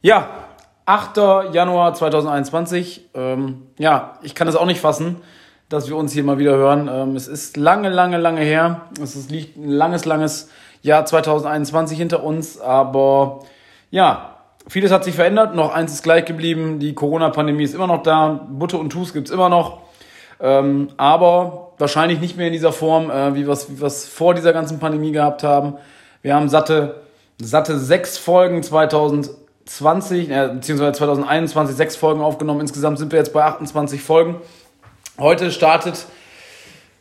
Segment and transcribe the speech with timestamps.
[0.00, 0.28] Ja,
[0.86, 1.16] 8.
[1.52, 3.10] Januar 2021.
[3.14, 5.16] Ähm, ja, ich kann es auch nicht fassen,
[5.68, 6.88] dass wir uns hier mal wieder hören.
[6.90, 8.82] Ähm, es ist lange, lange, lange her.
[9.02, 10.50] Es ist, liegt ein langes, langes
[10.82, 12.60] Jahr 2021 hinter uns.
[12.60, 13.40] Aber
[13.90, 14.36] ja,
[14.68, 15.56] vieles hat sich verändert.
[15.56, 16.78] Noch eins ist gleich geblieben.
[16.78, 18.46] Die Corona-Pandemie ist immer noch da.
[18.48, 19.80] Butte und Tus gibt's immer noch.
[20.38, 24.78] Ähm, aber wahrscheinlich nicht mehr in dieser Form, äh, wie wir es vor dieser ganzen
[24.78, 25.74] Pandemie gehabt haben.
[26.22, 27.02] Wir haben satte,
[27.40, 32.60] satte sechs Folgen 2020 20, äh, beziehungsweise 2021 sechs Folgen aufgenommen.
[32.60, 34.36] Insgesamt sind wir jetzt bei 28 Folgen.
[35.18, 36.06] Heute startet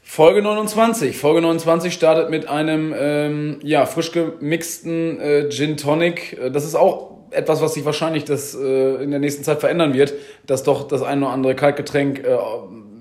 [0.02, 1.18] Folge 29.
[1.18, 6.38] Folge 29 startet mit einem ähm, ja, frisch gemixten äh, Gin Tonic.
[6.40, 9.94] Äh, das ist auch etwas, was sich wahrscheinlich das, äh, in der nächsten Zeit verändern
[9.94, 10.14] wird,
[10.46, 12.38] dass doch das ein oder andere Kaltgetränk äh,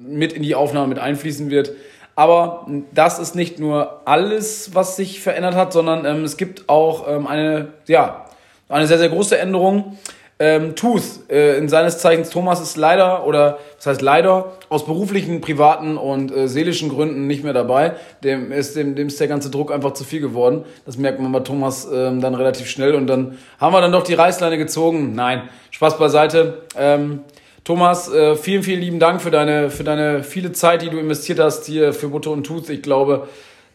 [0.07, 1.73] mit in die Aufnahme mit einfließen wird.
[2.15, 7.07] Aber das ist nicht nur alles, was sich verändert hat, sondern ähm, es gibt auch
[7.09, 8.26] ähm, eine, ja,
[8.69, 9.97] eine sehr, sehr große Änderung.
[10.39, 15.41] Ähm, Tooth, äh, in seines Zeichens Thomas ist leider, oder das heißt leider, aus beruflichen,
[15.41, 17.95] privaten und äh, seelischen Gründen nicht mehr dabei.
[18.23, 20.65] Dem ist, dem, dem ist der ganze Druck einfach zu viel geworden.
[20.85, 24.03] Das merkt man bei Thomas ähm, dann relativ schnell und dann haben wir dann doch
[24.03, 25.15] die Reißleine gezogen.
[25.15, 26.59] Nein, Spaß beiseite.
[26.77, 27.21] Ähm,
[27.65, 31.39] Thomas, äh, vielen, vielen lieben Dank für deine, für deine viele Zeit, die du investiert
[31.39, 32.69] hast hier für Butter und Tooth.
[32.69, 33.27] Ich glaube,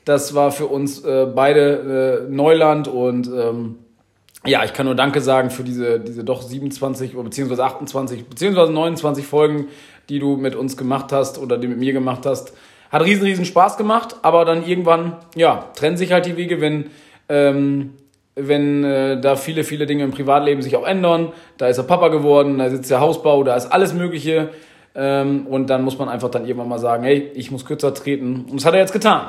[0.05, 3.79] das war für uns äh, beide äh, Neuland und ähm,
[4.45, 8.71] ja, ich kann nur Danke sagen für diese, diese doch 27 oder beziehungsweise 28 beziehungsweise
[8.71, 9.67] 29 Folgen,
[10.09, 12.53] die du mit uns gemacht hast oder die mit mir gemacht hast.
[12.89, 16.89] Hat riesen, riesen Spaß gemacht, aber dann irgendwann, ja, trennen sich halt die Wege, wenn,
[17.29, 17.93] ähm,
[18.35, 21.31] wenn äh, da viele, viele Dinge im Privatleben sich auch ändern.
[21.57, 24.49] Da ist er Papa geworden, da sitzt der Hausbau, da ist alles Mögliche.
[24.93, 28.45] Ähm, und dann muss man einfach dann irgendwann mal sagen, hey, ich muss kürzer treten.
[28.49, 29.27] Und das hat er jetzt getan.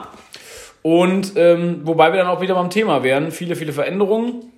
[0.80, 4.51] Und ähm, wobei wir dann auch wieder beim Thema wären, viele, viele Veränderungen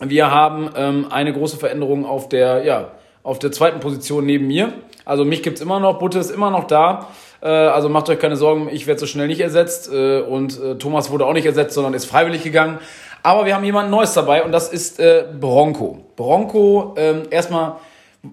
[0.00, 4.72] wir haben ähm, eine große Veränderung auf der, ja, auf der zweiten Position neben mir.
[5.04, 7.08] Also mich gibt's immer noch, Butte ist immer noch da.
[7.40, 9.92] Äh, also macht euch keine Sorgen, ich werde so schnell nicht ersetzt.
[9.92, 12.78] Äh, und äh, Thomas wurde auch nicht ersetzt, sondern ist freiwillig gegangen.
[13.22, 16.04] Aber wir haben jemand Neues dabei und das ist äh, Bronco.
[16.16, 17.76] Bronco, äh, erstmal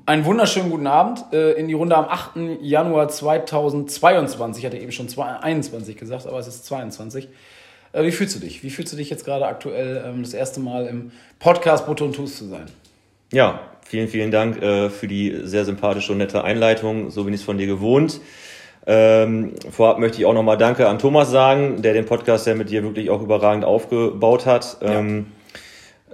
[0.06, 2.62] einen wunderschönen guten Abend äh, in die Runde am 8.
[2.62, 4.64] Januar 2022.
[4.64, 7.28] Ich hatte eben schon 21 gesagt, aber es ist 22.
[7.96, 8.62] Äh, wie fühlst du dich?
[8.62, 12.16] Wie fühlst du dich jetzt gerade aktuell ähm, das erste Mal im Podcast Butter und
[12.16, 12.66] Tools zu sein?
[13.32, 17.10] Ja, vielen, vielen Dank äh, für die sehr sympathische und nette Einleitung.
[17.10, 18.20] So bin ich es von dir gewohnt.
[18.86, 22.70] Ähm, vorab möchte ich auch nochmal Danke an Thomas sagen, der den Podcast ja mit
[22.70, 24.78] dir wirklich auch überragend aufgebaut hat.
[24.82, 25.00] Ja.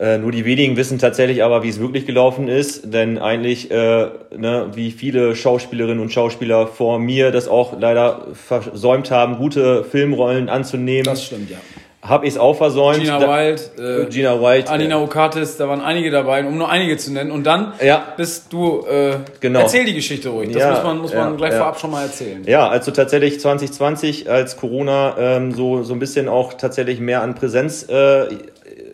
[0.01, 4.07] Äh, nur die wenigen wissen tatsächlich aber, wie es wirklich gelaufen ist, denn eigentlich, äh,
[4.35, 10.50] ne, wie viele Schauspielerinnen und Schauspieler vor mir das auch leider versäumt haben, gute Filmrollen
[10.50, 11.03] anzunehmen.
[11.03, 11.57] Das stimmt, ja.
[12.01, 13.01] Habe ich es auch versäumt.
[13.01, 17.13] Gina Wild, äh, Gina Anina äh, Okatis, da waren einige dabei, um nur einige zu
[17.13, 17.29] nennen.
[17.29, 18.03] Und dann ja.
[18.18, 19.59] bist du, äh, genau.
[19.59, 20.51] erzähl die Geschichte ruhig.
[20.51, 21.59] Das ja, muss man, muss man gleich ja.
[21.59, 22.44] vorab schon mal erzählen.
[22.47, 27.35] Ja, also tatsächlich 2020, als Corona ähm, so, so ein bisschen auch tatsächlich mehr an
[27.35, 28.29] Präsenz äh,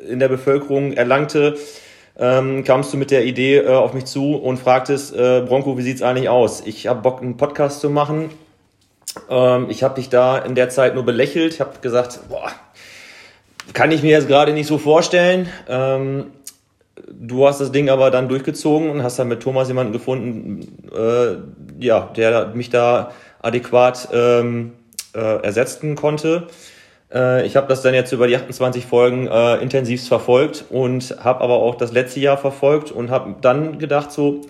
[0.07, 1.57] in der Bevölkerung erlangte,
[2.19, 5.83] ähm, kamst du mit der Idee äh, auf mich zu und fragtest, äh, Bronco, wie
[5.83, 6.63] sieht's eigentlich aus?
[6.65, 8.31] Ich habe Bock, einen Podcast zu machen.
[9.29, 12.49] Ähm, ich habe dich da in der Zeit nur belächelt, Ich habe gesagt, boah,
[13.73, 15.47] kann ich mir jetzt gerade nicht so vorstellen.
[15.67, 16.31] Ähm,
[17.11, 21.83] du hast das Ding aber dann durchgezogen und hast dann mit Thomas jemanden gefunden, äh,
[21.83, 24.73] ja, der mich da adäquat ähm,
[25.15, 26.47] äh, ersetzen konnte.
[27.13, 31.41] Äh, ich habe das dann jetzt über die 28 Folgen äh, intensivst verfolgt und habe
[31.41, 34.41] aber auch das letzte Jahr verfolgt und habe dann gedacht so,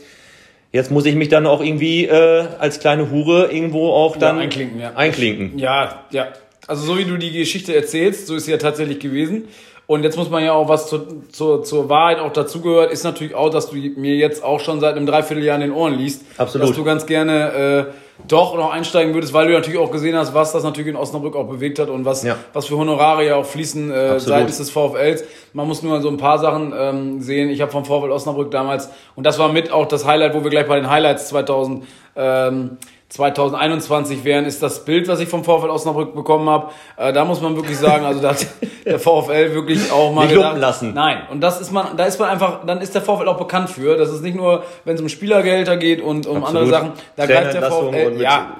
[0.72, 4.44] jetzt muss ich mich dann auch irgendwie äh, als kleine Hure irgendwo auch dann ja,
[4.44, 4.79] einklinken.
[4.79, 4.91] Ja.
[4.95, 5.59] einklinken.
[5.59, 6.28] Ja, ja.
[6.68, 9.47] Also so wie du die Geschichte erzählst, so ist sie ja tatsächlich gewesen.
[9.85, 13.34] Und jetzt muss man ja auch was zu, zu, zur Wahrheit auch dazugehört, ist natürlich
[13.34, 16.24] auch, dass du mir jetzt auch schon seit einem Dreivierteljahr in den Ohren liest.
[16.38, 16.68] Absolut.
[16.68, 20.33] Dass du ganz gerne äh, doch noch einsteigen würdest, weil du natürlich auch gesehen hast,
[20.33, 22.35] was das natürlich in Osnabrück auch bewegt hat und was, ja.
[22.53, 25.23] was für Honorare ja auch fließen äh, seitens des VfLs.
[25.53, 27.50] Man muss nur so ein paar Sachen ähm, sehen.
[27.50, 30.50] Ich habe vom VfL Osnabrück damals, und das war mit auch das Highlight, wo wir
[30.50, 32.77] gleich bei den Highlights 2000 ähm,
[33.09, 36.71] 2021 wären, ist das Bild, was ich vom VfL Osnabrück bekommen habe.
[36.98, 38.45] Äh, da muss man wirklich sagen, also da hat
[38.86, 40.94] der VfL wirklich auch mal nicht gedacht, lassen.
[40.94, 43.69] Nein, und das ist man, da ist man einfach, dann ist der VfL auch bekannt
[43.69, 43.98] für.
[43.98, 46.63] Das ist nicht nur, wenn es um Spielergelder geht und um Absolut.
[46.63, 48.57] andere Sachen, da greift der VfL, ja,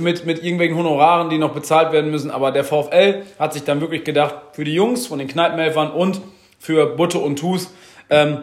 [0.00, 2.30] mit, mit irgendwelchen Honoraren, die noch bezahlt werden müssen.
[2.30, 6.22] Aber der VfL hat sich dann wirklich gedacht, für die Jungs von den Kneipenhelfern und
[6.58, 7.70] für Butte und Tus,
[8.08, 8.38] ähm,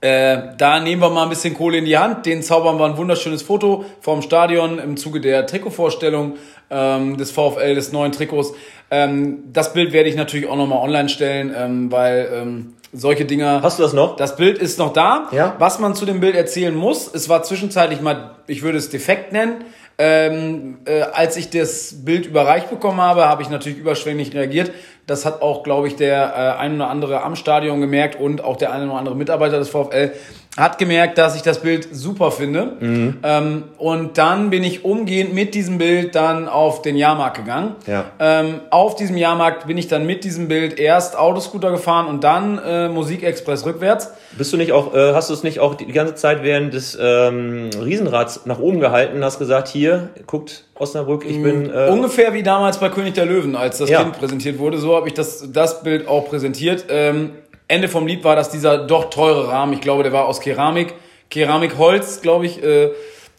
[0.00, 2.26] äh, da nehmen wir mal ein bisschen Kohle in die Hand.
[2.26, 6.34] Den zaubern wir ein wunderschönes Foto vom Stadion im Zuge der Trikotvorstellung
[6.70, 8.52] ähm, des VfL, des neuen Trikots.
[8.90, 13.62] Ähm, das Bild werde ich natürlich auch nochmal online stellen, ähm, weil ähm, solche Dinge.
[13.62, 14.16] Hast du das noch?
[14.16, 15.28] Das Bild ist noch da.
[15.32, 15.56] Ja.
[15.58, 19.32] Was man zu dem Bild erzählen muss, es war zwischenzeitlich mal, ich würde es defekt
[19.32, 19.64] nennen.
[19.98, 24.70] Ähm, äh, als ich das Bild überreicht bekommen habe, habe ich natürlich überschwänglich reagiert.
[25.06, 28.56] Das hat auch, glaube ich, der äh, ein oder andere am Stadion gemerkt und auch
[28.56, 30.12] der eine oder andere Mitarbeiter des VfL
[30.56, 32.72] hat gemerkt, dass ich das Bild super finde.
[32.80, 33.18] Mhm.
[33.22, 37.76] Ähm, und dann bin ich umgehend mit diesem Bild dann auf den Jahrmarkt gegangen.
[37.86, 38.06] Ja.
[38.18, 42.58] Ähm, auf diesem Jahrmarkt bin ich dann mit diesem Bild erst Autoscooter gefahren und dann
[42.58, 44.12] äh, Musikexpress rückwärts.
[44.38, 46.96] Bist du nicht auch, äh, hast du es nicht auch die ganze Zeit während des
[47.00, 52.42] ähm, Riesenrads nach oben gehalten, hast gesagt, hier, guckt Osnabrück, ich bin äh, Ungefähr wie
[52.42, 54.02] damals bei König der Löwen, als das Ja.
[54.02, 54.78] Kind präsentiert wurde.
[54.78, 56.86] So habe ich das, das Bild auch präsentiert.
[56.90, 57.32] Ähm,
[57.68, 60.94] Ende vom Lied war, dass dieser doch teure Rahmen, ich glaube, der war aus Keramik,
[61.30, 62.90] Keramikholz, glaube ich, äh,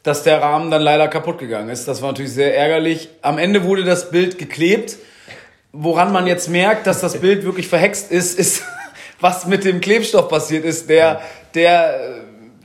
[0.04, 1.88] dass der Rahmen dann leider kaputt gegangen ist.
[1.88, 3.10] Das war natürlich sehr ärgerlich.
[3.22, 4.98] Am Ende wurde das Bild geklebt.
[5.74, 8.64] Woran man jetzt merkt, dass das Bild wirklich verhext ist, ist,
[9.20, 10.90] was mit dem Klebstoff passiert ist.
[10.90, 11.22] Der,
[11.54, 12.14] der, äh,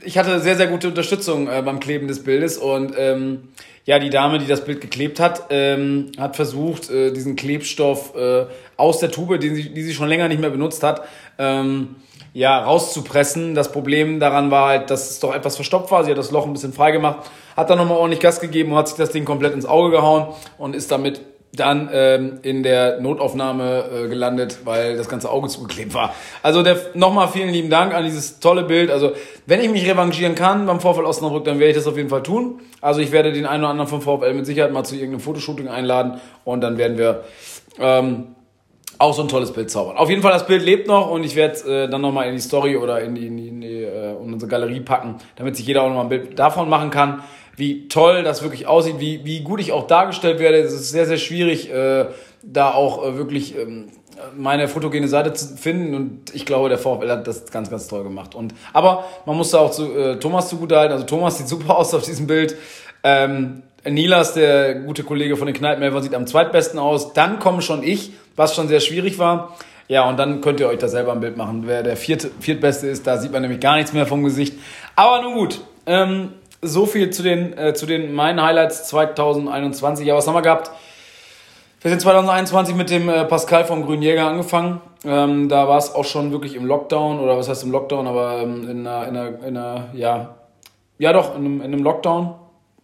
[0.05, 3.49] ich hatte sehr, sehr gute Unterstützung äh, beim Kleben des Bildes und ähm,
[3.85, 8.45] ja, die Dame, die das Bild geklebt hat, ähm, hat versucht, äh, diesen Klebstoff äh,
[8.77, 11.01] aus der Tube, den sie, die sie schon länger nicht mehr benutzt hat,
[11.37, 11.95] ähm,
[12.33, 13.55] ja, rauszupressen.
[13.55, 16.03] Das Problem daran war halt, dass es doch etwas verstopft war.
[16.03, 18.77] Sie hat das Loch ein bisschen frei gemacht, hat dann nochmal ordentlich Gas gegeben und
[18.77, 21.21] hat sich das Ding komplett ins Auge gehauen und ist damit
[21.55, 26.15] dann ähm, in der Notaufnahme äh, gelandet, weil das ganze Auge zugeklebt war.
[26.41, 26.63] Also
[26.95, 28.89] nochmal vielen lieben Dank an dieses tolle Bild.
[28.89, 29.11] Also
[29.45, 32.23] wenn ich mich revanchieren kann beim VfL Osnabrück, dann werde ich das auf jeden Fall
[32.23, 32.61] tun.
[32.81, 35.67] Also ich werde den einen oder anderen vom VfL mit Sicherheit mal zu irgendeinem Fotoshooting
[35.67, 37.23] einladen und dann werden wir
[37.79, 38.35] ähm,
[38.97, 39.97] auch so ein tolles Bild zaubern.
[39.97, 42.35] Auf jeden Fall, das Bild lebt noch und ich werde es äh, dann nochmal in
[42.35, 45.55] die Story oder in, die, in, die, in, die, äh, in unsere Galerie packen, damit
[45.55, 47.23] sich jeder auch nochmal ein Bild davon machen kann,
[47.55, 50.59] wie toll das wirklich aussieht, wie, wie gut ich auch dargestellt werde.
[50.59, 52.05] Es ist sehr, sehr schwierig, äh,
[52.41, 53.89] da auch äh, wirklich ähm,
[54.35, 58.03] meine fotogene Seite zu finden und ich glaube, der VfL hat das ganz, ganz toll
[58.03, 58.35] gemacht.
[58.35, 61.93] Und, aber man muss da auch zu äh, Thomas zugutehalten, also Thomas sieht super aus
[61.93, 62.55] auf diesem Bild.
[63.03, 67.13] Ähm, Nilas, der gute Kollege von den Kneipenhelfern, sieht am zweitbesten aus.
[67.13, 69.57] Dann komme schon ich, was schon sehr schwierig war.
[69.89, 71.63] Ja, und dann könnt ihr euch da selber ein Bild machen.
[71.65, 74.57] Wer der vierte, viertbeste ist, da sieht man nämlich gar nichts mehr vom Gesicht.
[74.95, 75.61] Aber nun gut.
[75.85, 76.29] Ähm,
[76.63, 80.05] so viel zu den, äh, zu den meinen Highlights 2021.
[80.05, 80.71] Ja, was haben wir gehabt?
[81.81, 84.81] Wir sind 2021 mit dem äh, Pascal vom Grünen Jäger angefangen.
[85.05, 88.39] Ähm, da war es auch schon wirklich im Lockdown, oder was heißt im Lockdown, aber
[88.41, 90.35] ähm, in einer, in einer, in einer, ja,
[90.97, 92.35] ja doch, in einem, in einem Lockdown.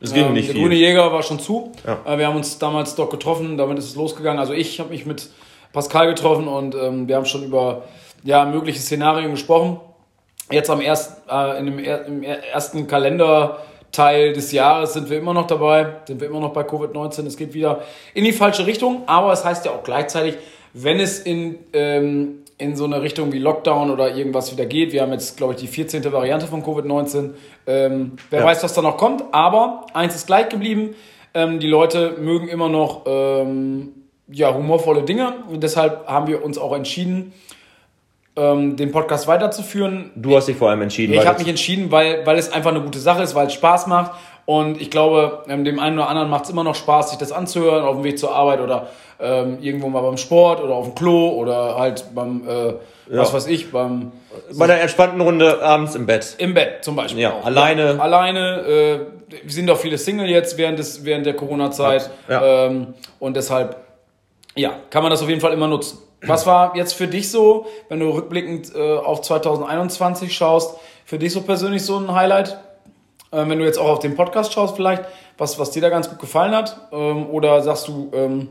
[0.01, 0.63] Es ging Ähm, nicht der viel.
[0.63, 1.71] Grüne Jäger war schon zu.
[1.85, 1.99] Ja.
[2.13, 4.39] Äh, wir haben uns damals dort getroffen, damit ist es losgegangen.
[4.39, 5.29] Also ich habe mich mit
[5.71, 7.83] Pascal getroffen und ähm, wir haben schon über
[8.23, 9.79] ja, mögliche Szenarien gesprochen.
[10.51, 12.87] Jetzt am ersten, äh, in dem im er- ersten
[13.91, 17.25] Kalenderteil des Jahres sind wir immer noch dabei, sind wir immer noch bei Covid-19.
[17.25, 17.81] Es geht wieder
[18.13, 20.35] in die falsche Richtung, aber es heißt ja auch gleichzeitig,
[20.73, 25.01] wenn es in, ähm, in so eine Richtung wie Lockdown oder irgendwas wieder geht, wir
[25.01, 26.11] haben jetzt, glaube ich, die 14.
[26.11, 27.31] Variante von Covid-19,
[27.67, 28.45] ähm, wer Ja.
[28.45, 30.95] weiß, was da noch kommt, aber eins ist gleich geblieben,
[31.33, 33.93] ähm, die Leute mögen immer noch ähm,
[34.31, 37.33] ja, humorvolle Dinge und deshalb haben wir uns auch entschieden,
[38.39, 40.11] ähm, den Podcast weiterzuführen.
[40.15, 41.13] Du hast dich vor allem entschieden.
[41.13, 43.87] Ich habe mich entschieden, weil, weil es einfach eine gute Sache ist, weil es Spaß
[43.87, 44.11] macht.
[44.45, 47.31] Und ich glaube, ähm, dem einen oder anderen macht es immer noch Spaß, sich das
[47.31, 48.87] anzuhören, auf dem Weg zur Arbeit oder
[49.19, 52.73] ähm, irgendwo mal beim Sport oder auf dem Klo oder halt beim, äh,
[53.09, 54.11] was weiß ich, beim
[54.57, 56.35] bei der entspannten Runde abends im Bett.
[56.37, 57.21] im Bett zum Beispiel.
[57.21, 57.45] Ja, auch.
[57.45, 57.95] alleine.
[57.95, 58.59] Ja, alleine.
[58.61, 58.99] Äh,
[59.43, 62.09] wir sind doch viele Single jetzt während, des, während der Corona-Zeit.
[62.27, 62.65] Ja.
[62.65, 63.75] Ähm, und deshalb,
[64.55, 65.99] ja, kann man das auf jeden Fall immer nutzen.
[66.25, 71.31] Was war jetzt für dich so, wenn du rückblickend äh, auf 2021 schaust, für dich
[71.33, 72.57] so persönlich so ein Highlight?
[73.31, 75.03] Ähm, wenn du jetzt auch auf den Podcast schaust vielleicht,
[75.37, 76.75] was, was dir da ganz gut gefallen hat?
[76.91, 78.47] Ähm, oder sagst du, ähm,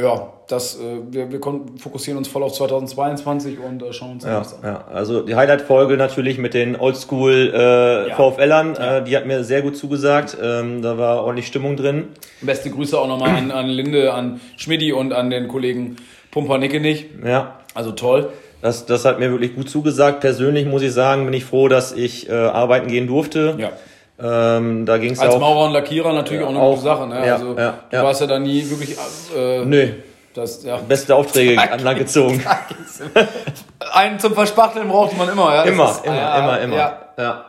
[0.00, 1.40] ja, das, äh, wir, wir
[1.78, 4.60] fokussieren uns voll auf 2022 und äh, schauen uns Ja, das an.
[4.64, 8.14] ja, also die Highlight-Folge natürlich mit den Oldschool äh, Ja.
[8.16, 8.96] VfLern, Ja.
[8.98, 10.36] äh, die hat mir sehr gut zugesagt.
[10.42, 12.08] Ähm, da war ordentlich Stimmung drin.
[12.42, 15.96] Beste Grüße auch nochmal an, an Linde, an Schmidti und an den Kollegen
[16.34, 17.06] Pumpernickenich.
[17.24, 18.28] Ja, Also toll.
[18.60, 20.20] das, das hat mir wirklich gut zugesagt.
[20.20, 23.56] Persönlich muss ich sagen, bin ich froh, dass ich äh, arbeiten gehen durfte.
[23.58, 23.70] Ja.
[24.56, 25.40] Ähm, da ging es Als auch.
[25.40, 26.70] Maurer und Lackierer natürlich auch eine auch.
[26.72, 27.06] gute Sache.
[27.08, 27.26] Ne?
[27.26, 28.04] Ja, also ja, du ja.
[28.04, 28.96] warst ja da nie wirklich.
[29.36, 29.88] Äh, Nö,
[30.34, 30.76] das, ja.
[30.78, 32.42] beste Aufträge an Land gezogen.
[33.92, 35.54] Einen zum Verspachteln braucht man immer.
[35.54, 35.62] Ja?
[35.62, 36.76] Immer, ist- immer, ja, immer, immer.
[36.76, 37.00] Ja.
[37.18, 37.44] Ja.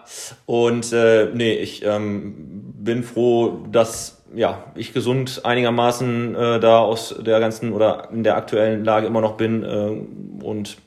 [0.45, 2.35] Und äh, nee, ich ähm,
[2.77, 8.35] bin froh, dass ja, ich gesund einigermaßen äh, da aus der ganzen oder in der
[8.37, 9.63] aktuellen Lage immer noch bin.
[9.63, 10.77] Äh, und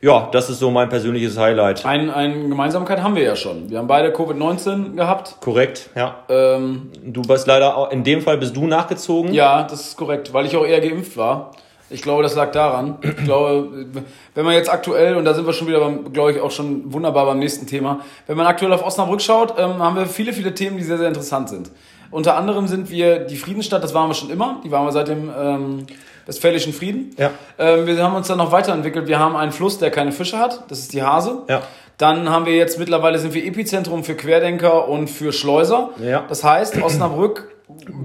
[0.00, 1.86] ja, das ist so mein persönliches Highlight.
[1.86, 3.70] Ein, eine Gemeinsamkeit haben wir ja schon.
[3.70, 5.36] Wir haben beide Covid-19 gehabt.
[5.40, 6.16] Korrekt, ja.
[6.28, 9.32] Ähm, Du bist leider auch, in dem Fall bist du nachgezogen.
[9.32, 11.52] ja, das ist korrekt, weil ich auch eher geimpft war.
[11.88, 12.96] Ich glaube, das lag daran.
[13.02, 13.86] Ich glaube,
[14.34, 16.90] wenn man jetzt aktuell, und da sind wir schon wieder, beim, glaube ich, auch schon
[16.92, 20.54] wunderbar beim nächsten Thema, wenn man aktuell auf Osnabrück schaut, ähm, haben wir viele, viele
[20.54, 21.70] Themen, die sehr, sehr interessant sind.
[22.12, 25.08] Unter anderem sind wir die Friedensstadt, das waren wir schon immer, die waren wir seit
[25.08, 25.86] dem ähm,
[26.26, 27.16] Westfälischen Frieden.
[27.18, 27.30] Ja.
[27.58, 29.08] Ähm, wir haben uns dann noch weiterentwickelt.
[29.08, 31.42] Wir haben einen Fluss, der keine Fische hat, das ist die Hase.
[31.48, 31.62] Ja.
[31.98, 35.90] Dann haben wir jetzt mittlerweile sind wir Epizentrum für Querdenker und für Schleuser.
[36.00, 36.24] Ja.
[36.28, 37.48] Das heißt, Osnabrück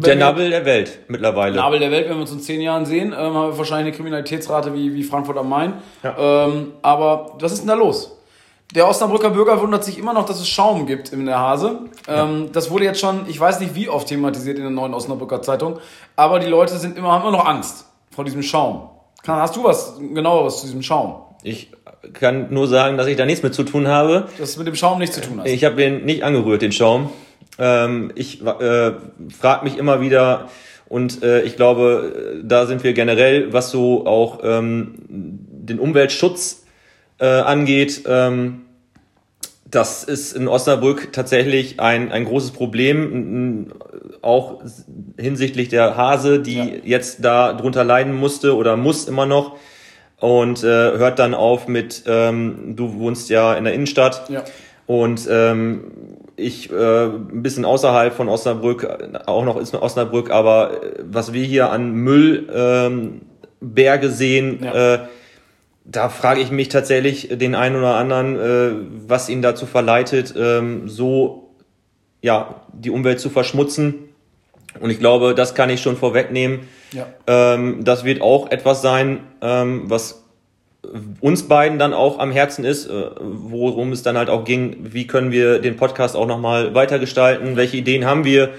[0.05, 1.55] Der Nabel der Welt mittlerweile.
[1.55, 3.91] Nabel der Welt, wenn wir uns in zehn Jahren sehen, ähm, haben wir wahrscheinlich eine
[3.91, 5.73] Kriminalitätsrate wie, wie Frankfurt am Main.
[6.03, 6.47] Ja.
[6.47, 8.16] Ähm, aber was ist denn da los?
[8.75, 11.79] Der Osnabrücker Bürger wundert sich immer noch, dass es Schaum gibt in der Hase.
[12.07, 15.41] Ähm, Das wurde jetzt schon, ich weiß nicht wie oft thematisiert in der neuen Osnabrücker
[15.41, 15.79] Zeitung,
[16.15, 18.89] aber die Leute sind immer, haben immer noch Angst vor diesem Schaum.
[19.25, 21.15] Hast du was genaueres zu diesem Schaum?
[21.43, 21.71] Ich
[22.13, 24.27] kann nur sagen, dass ich da nichts mit zu tun habe.
[24.37, 25.47] Das mit dem Schaum nichts zu tun hat.
[25.47, 27.09] Ich habe den nicht angerührt, den Schaum.
[27.59, 28.91] Ähm, ich äh,
[29.37, 30.49] frage mich immer wieder
[30.89, 36.63] und äh, ich glaube, äh, da sind wir generell, was so auch ähm, den Umweltschutz
[37.19, 38.61] äh, angeht, ähm,
[39.69, 43.67] das ist in Osnabrück tatsächlich ein, ein großes Problem,
[44.21, 44.61] auch
[45.17, 46.65] hinsichtlich der Hase, die Ja.
[46.85, 49.57] jetzt da drunter leiden musste oder muss immer noch
[50.19, 54.43] und äh, hört dann auf mit, ähm, du wohnst ja in der Innenstadt Ja.
[54.85, 55.91] und ähm,
[56.37, 58.87] ich äh, ein bisschen außerhalb von Osnabrück,
[59.25, 63.21] auch noch ist Osnabrück, aber äh, was wir hier an Müllberge ähm,
[63.59, 64.93] Berge sehen, Ja.
[64.93, 64.99] äh,
[65.89, 68.71] da frage ich mich tatsächlich den einen oder anderen, äh,
[69.07, 71.55] was ihn dazu verleitet, ähm, so
[72.21, 73.95] ja die Umwelt zu verschmutzen.
[74.79, 76.59] Und ich glaube, das kann ich schon vorwegnehmen.
[76.91, 77.07] Ja.
[77.25, 80.23] Ähm, das wird auch etwas sein, ähm, was
[81.19, 85.07] uns beiden dann auch am Herzen ist, äh, worum es dann halt auch ging, wie
[85.07, 88.51] können wir den Podcast auch nochmal weitergestalten, welche Ideen haben wir,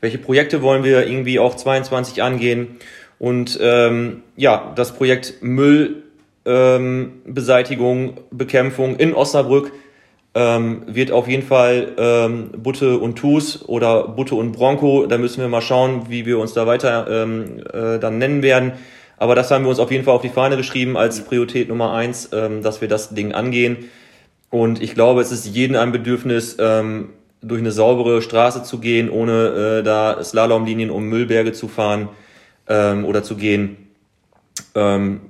[0.00, 2.78] welche Projekte wollen wir irgendwie auch 22 angehen
[3.18, 6.02] und ähm, ja, das Projekt Müllbeseitigung,
[6.44, 9.72] ähm, Beseitigung, Bekämpfung in Osnabrück
[10.34, 15.06] ähm, wird auf jeden Fall ähm, Butte und Tus oder Butte und Bronco.
[15.06, 18.72] Da müssen wir mal schauen, wie wir uns da weiter ähm, äh, dann nennen werden.
[19.18, 21.92] Aber das haben wir uns auf jeden Fall auf die Fahne geschrieben als Priorität Nummer
[21.92, 23.90] eins, ähm, dass wir das Ding angehen.
[24.50, 27.10] Und ich glaube, es ist jedem ein Bedürfnis, ähm,
[27.42, 32.08] durch eine saubere Straße zu gehen, ohne äh, da Slalomlinien um Müllberge zu fahren
[32.68, 33.88] ähm, oder zu gehen.
[34.74, 35.20] Ähm,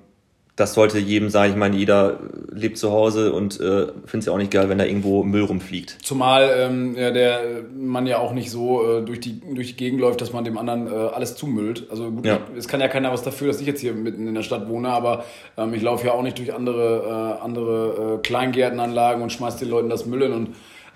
[0.54, 1.50] das sollte jedem sein.
[1.50, 2.18] Ich meine, jeder
[2.50, 5.44] lebt zu Hause und äh, findet es ja auch nicht geil, wenn da irgendwo Müll
[5.44, 5.96] rumfliegt.
[6.02, 7.40] Zumal ähm, ja, der
[7.74, 10.58] man ja auch nicht so äh, durch, die, durch die Gegend läuft, dass man dem
[10.58, 11.86] anderen äh, alles zumüllt.
[11.90, 12.40] Also gut, Ja.
[12.56, 14.90] es kann ja keiner was dafür, dass ich jetzt hier mitten in der Stadt wohne,
[14.90, 15.24] aber
[15.56, 19.70] ähm, ich laufe ja auch nicht durch andere, äh, andere äh, Kleingärtenanlagen und schmeiß den
[19.70, 20.32] Leuten das Müll hin.
[20.32, 20.48] Und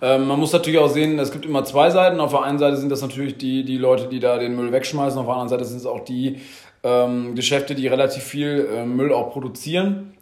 [0.03, 2.21] ähm, man muss natürlich auch sehen, es gibt immer zwei Seiten.
[2.21, 5.19] Auf der einen Seite sind das natürlich die, die Leute, die da den Müll wegschmeißen,
[5.19, 6.37] auf der anderen Seite sind es auch die
[6.87, 10.13] ähm, Geschäfte, die relativ viel äh, Müll auch produzieren.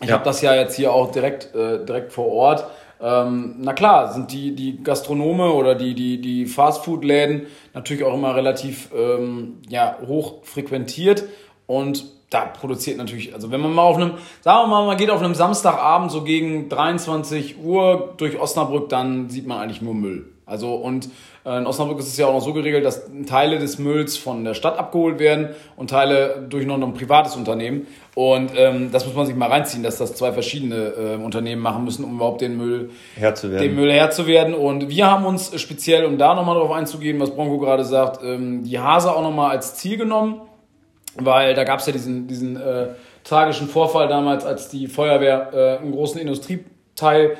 [0.00, 0.14] Ich Ja.
[0.14, 2.66] habe das ja jetzt hier auch direkt, äh, direkt vor Ort.
[3.00, 8.36] Ähm, na klar, sind die, die Gastronome oder die, die, die Fastfood-Läden natürlich auch immer
[8.36, 11.24] relativ ähm, ja, hoch frequentiert
[11.66, 15.10] und da produziert natürlich, also wenn man mal auf einem, sagen wir mal, man geht
[15.10, 20.26] auf einem Samstagabend so gegen 23 Uhr durch Osnabrück, dann sieht man eigentlich nur Müll.
[20.46, 21.08] Also und
[21.44, 24.54] in Osnabrück ist es ja auch noch so geregelt, dass Teile des Mülls von der
[24.54, 27.88] Stadt abgeholt werden und Teile durch noch ein privates Unternehmen.
[28.14, 31.84] Und ähm, das muss man sich mal reinziehen, dass das zwei verschiedene äh, Unternehmen machen
[31.84, 33.62] müssen, um überhaupt den Müll Herr zu werden.
[33.62, 34.54] dem Müll Herr zu werden.
[34.54, 38.62] Und wir haben uns speziell, um da nochmal drauf einzugehen, was Bronco gerade sagt, ähm,
[38.62, 40.42] die Hase auch nochmal als Ziel genommen,
[41.16, 42.90] weil da gab es ja diesen, diesen äh,
[43.24, 47.36] tragischen Vorfall damals, als die Feuerwehr äh, einen großen Industrieteil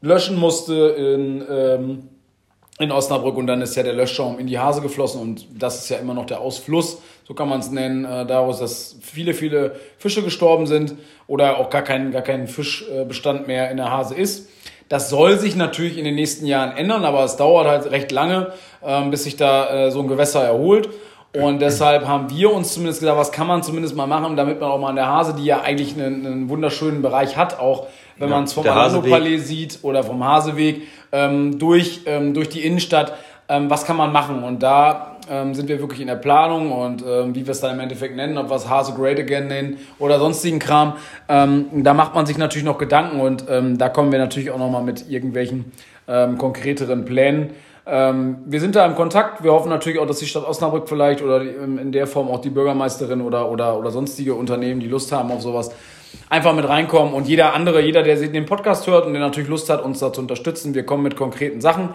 [0.00, 2.08] löschen musste in, ähm,
[2.80, 5.88] in Osnabrück und dann ist ja der Löschschaum in die Hase geflossen und das ist
[5.90, 9.76] ja immer noch der Ausfluss, so kann man es nennen, äh, daraus, dass viele, viele
[9.98, 10.94] Fische gestorben sind
[11.28, 14.48] oder auch gar kein, gar kein Fischbestand mehr in der Hase ist.
[14.88, 18.52] Das soll sich natürlich in den nächsten Jahren ändern, aber es dauert halt recht lange,
[18.84, 20.88] ähm, bis sich da äh, so ein Gewässer erholt.
[21.36, 24.70] Und deshalb haben wir uns zumindest gesagt, was kann man zumindest mal machen, damit man
[24.70, 27.86] auch mal an der Hase, die ja eigentlich einen, einen wunderschönen Bereich hat, auch
[28.18, 29.10] wenn Ja, man es vom der Alano Haseweg.
[29.10, 30.82] Palais sieht oder vom Haseweg
[31.14, 33.14] ähm, durch, ähm, durch die Innenstadt,
[33.48, 34.42] ähm, was kann man machen?
[34.42, 37.74] Und da ähm, sind wir wirklich in der Planung und ähm, wie wir es dann
[37.74, 40.94] im Endeffekt nennen, ob wir es Hase Great Again nennen oder sonstigen Kram,
[41.26, 45.08] da macht man sich natürlich noch Gedanken und da kommen wir natürlich auch nochmal mit
[45.08, 45.72] irgendwelchen
[46.36, 47.50] konkreteren Plänen.
[47.86, 49.44] Ähm, wir sind da im Kontakt.
[49.44, 52.40] Wir hoffen natürlich auch, dass die Stadt Osnabrück vielleicht oder die, in der Form auch
[52.40, 55.70] die Bürgermeisterin oder, oder, oder sonstige Unternehmen, die Lust haben auf sowas,
[56.28, 57.14] einfach mit reinkommen.
[57.14, 60.12] Und jeder andere, jeder, der den Podcast hört und der natürlich Lust hat, uns da
[60.12, 61.90] zu unterstützen, wir kommen mit konkreten Sachen.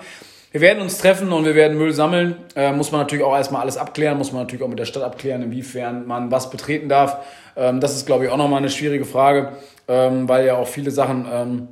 [0.51, 2.35] wir werden uns treffen und wir werden Müll sammeln.
[2.55, 5.03] Äh, muss man natürlich auch erstmal alles abklären, muss man natürlich auch mit der Stadt
[5.03, 7.17] abklären, inwiefern man was betreten darf.
[7.55, 9.53] Ähm, das ist, glaube ich, auch nochmal eine schwierige Frage,
[9.87, 11.67] ähm, weil ja auch viele Sachen ähm,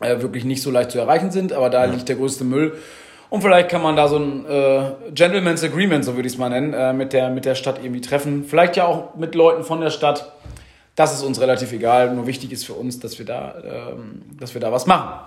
[0.00, 1.90] äh, wirklich nicht so leicht zu erreichen sind, aber da ja.
[1.90, 2.74] liegt der größte Müll.
[3.30, 6.50] Und vielleicht kann man da so ein äh, Gentleman's Agreement, so würde ich es mal
[6.50, 8.44] nennen, äh, mit, der, mit der Stadt irgendwie treffen.
[8.44, 10.30] Vielleicht ja auch mit Leuten von der Stadt.
[10.94, 12.14] Das ist uns relativ egal.
[12.14, 15.26] Nur wichtig ist für uns, dass wir da, ähm, dass wir da was machen.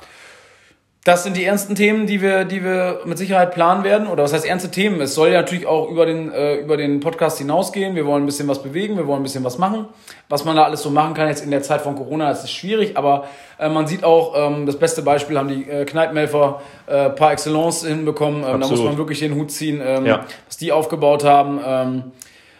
[1.07, 4.09] Das sind die ernsten Themen, die wir, die wir mit Sicherheit planen werden.
[4.09, 4.99] Oder was heißt ernste Themen?
[4.99, 7.95] Es soll ja natürlich auch über den, äh, über den Podcast hinausgehen.
[7.95, 9.85] Wir wollen ein bisschen was bewegen, wir wollen ein bisschen was machen.
[10.27, 12.51] Was man da alles so machen kann jetzt in der Zeit von Corona, das ist
[12.51, 17.09] schwierig, aber äh, man sieht auch, ähm, das beste Beispiel haben die äh, Kneipenhelfer äh,
[17.11, 18.43] par excellence hinbekommen.
[18.43, 20.25] Ähm, da muss man wirklich den Hut ziehen, ähm, ja.
[20.45, 21.61] was die aufgebaut haben.
[21.65, 22.03] Ähm,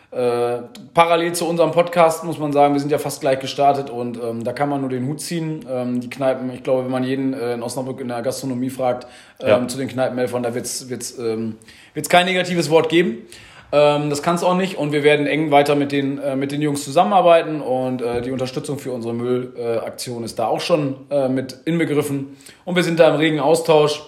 [0.10, 0.60] äh,
[0.94, 4.44] parallel zu unserem Podcast muss man sagen, wir sind ja fast gleich gestartet und ähm,
[4.46, 5.66] da kann man nur den Hut ziehen.
[5.70, 9.06] Ähm, die Kneipen, ich glaube, wenn man jeden äh, in Osnabrück in der Gastronomie fragt,
[9.42, 9.68] ähm, ja.
[9.68, 11.58] zu den Kneipenhelfern, da wird es wird's, ähm,
[11.94, 13.28] wird's kein negatives Wort geben.
[13.74, 16.54] Ähm, das kann es auch nicht und wir werden eng weiter mit den, äh, mit
[16.54, 21.28] den Jungs zusammenarbeiten und äh, die Unterstützung für unsere Müllaktion ist da auch schon äh,
[21.28, 24.04] mit inbegriffen und wir sind da im regen Austausch.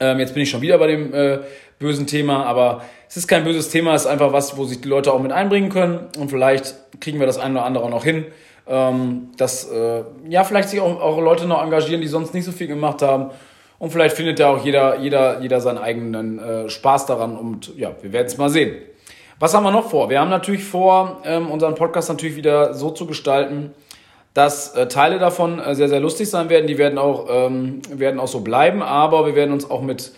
[0.00, 1.38] Ähm, jetzt bin ich schon wieder bei dem äh,
[1.78, 2.82] bösen Thema, aber
[3.12, 5.32] es ist kein böses Thema, es ist einfach was, wo sich die Leute auch mit
[5.32, 8.24] einbringen können und vielleicht kriegen wir das ein oder andere auch noch hin,
[8.66, 12.52] ähm, dass äh, ja vielleicht sich auch, auch Leute noch engagieren, die sonst nicht so
[12.52, 13.28] viel gemacht haben
[13.78, 17.94] und vielleicht findet ja auch jeder, jeder, jeder seinen eigenen äh, Spaß daran und ja,
[18.00, 18.76] wir werden es mal sehen.
[19.38, 20.08] Was haben wir noch vor?
[20.08, 23.74] Wir haben natürlich vor, ähm, unseren Podcast natürlich wieder so zu gestalten,
[24.32, 26.66] dass äh, Teile davon äh, sehr, sehr lustig sein werden.
[26.66, 30.12] Die werden auch, ähm, werden auch so bleiben, aber wir werden uns auch mit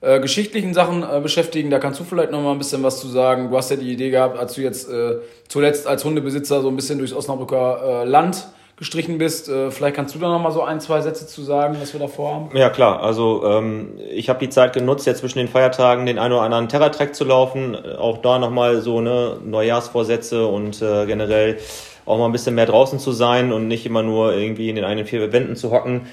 [0.00, 1.70] äh, geschichtlichen Sachen äh, beschäftigen.
[1.70, 3.50] Da kannst du vielleicht noch mal ein bisschen was zu sagen.
[3.50, 5.16] Du hast ja die Idee gehabt, als du jetzt äh,
[5.48, 9.48] zuletzt als Hundebesitzer so ein bisschen durchs Osnabrücker äh, Land gestrichen bist.
[9.48, 12.00] Äh, vielleicht kannst du da noch mal so ein, zwei Sätze zu sagen, was wir
[12.00, 12.56] da vorhaben.
[12.56, 16.32] Ja klar, also ähm, ich habe die Zeit genutzt, jetzt zwischen den Feiertagen den einen
[16.32, 17.74] oder anderen Terra-Track zu laufen.
[17.74, 21.58] Auch da noch mal so ne Neujahrsvorsätze und äh, generell
[22.06, 24.84] auch mal ein bisschen mehr draußen zu sein und nicht immer nur irgendwie in den
[24.84, 26.06] einen vier Wänden zu hocken.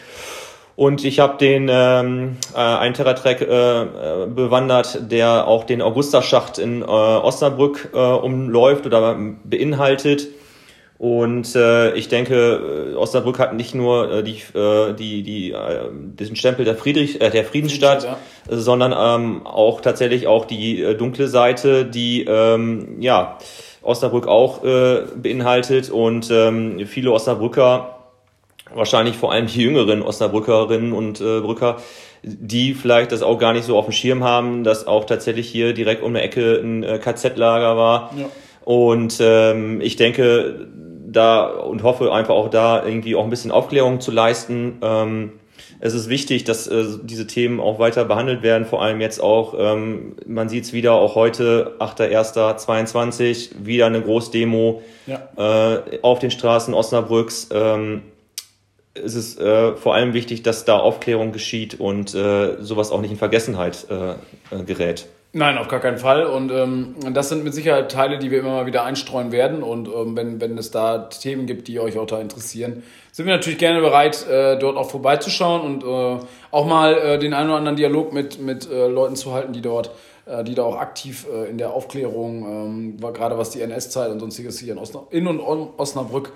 [0.76, 6.58] Und ich habe den ähm, äh, einen Terratrack äh, äh, bewandert, der auch den Augusta-Schacht
[6.58, 10.28] in äh, Osnabrück äh, umläuft oder beinhaltet.
[10.98, 15.90] Und äh, ich denke, äh, Osnabrück hat nicht nur äh, die, äh, die, die, äh,
[15.92, 18.18] diesen Stempel der, Friedrich, äh, der Friedensstadt, ja.
[18.50, 23.38] sondern ähm, auch tatsächlich auch die äh, dunkle Seite, die ähm, ja
[23.82, 25.90] Osnabrück auch äh, beinhaltet.
[25.90, 27.95] Und ähm, viele Osnabrücker
[28.74, 31.78] wahrscheinlich vor allem die jüngeren Osnabrückerinnen und äh, Brücker,
[32.24, 35.74] die vielleicht das auch gar nicht so auf dem Schirm haben, dass auch tatsächlich hier
[35.74, 38.12] direkt um eine Ecke ein äh, KZ-Lager war.
[38.18, 38.26] Ja.
[38.64, 40.68] Und ähm, ich denke
[41.08, 44.80] da und hoffe einfach auch da irgendwie auch ein bisschen Aufklärung zu leisten.
[44.82, 45.34] Ähm,
[45.80, 49.54] es ist wichtig, dass äh, diese Themen auch weiter behandelt werden, vor allem jetzt auch,
[49.58, 55.76] ähm, man sieht es wieder, auch heute, 8.1.22, wieder eine Großdemo ja.
[55.76, 57.50] äh, auf den Straßen Osnabrücks.
[57.54, 58.02] Ähm,
[58.96, 63.12] ist es äh, vor allem wichtig, dass da Aufklärung geschieht und äh, sowas auch nicht
[63.12, 64.12] in Vergessenheit äh,
[64.56, 65.08] äh, gerät.
[65.38, 66.26] Nein, auf gar keinen Fall.
[66.26, 69.64] Und ähm, das sind mit Sicherheit Teile, die wir immer mal wieder einstreuen werden.
[69.64, 73.34] Und ähm, wenn, wenn es da Themen gibt, die euch auch da interessieren, sind wir
[73.34, 77.58] natürlich gerne bereit, äh, dort auch vorbeizuschauen und äh, auch mal äh, den einen oder
[77.58, 79.92] anderen Dialog mit, mit äh, Leuten zu halten, die dort,
[80.26, 84.22] äh, die da auch aktiv äh, in der Aufklärung, ähm, gerade was die NS-Zeit und
[84.22, 86.32] sonstiges hier in, Osna in und Osnabrück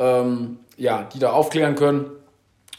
[0.00, 2.06] ähm, ja, die da aufklären können.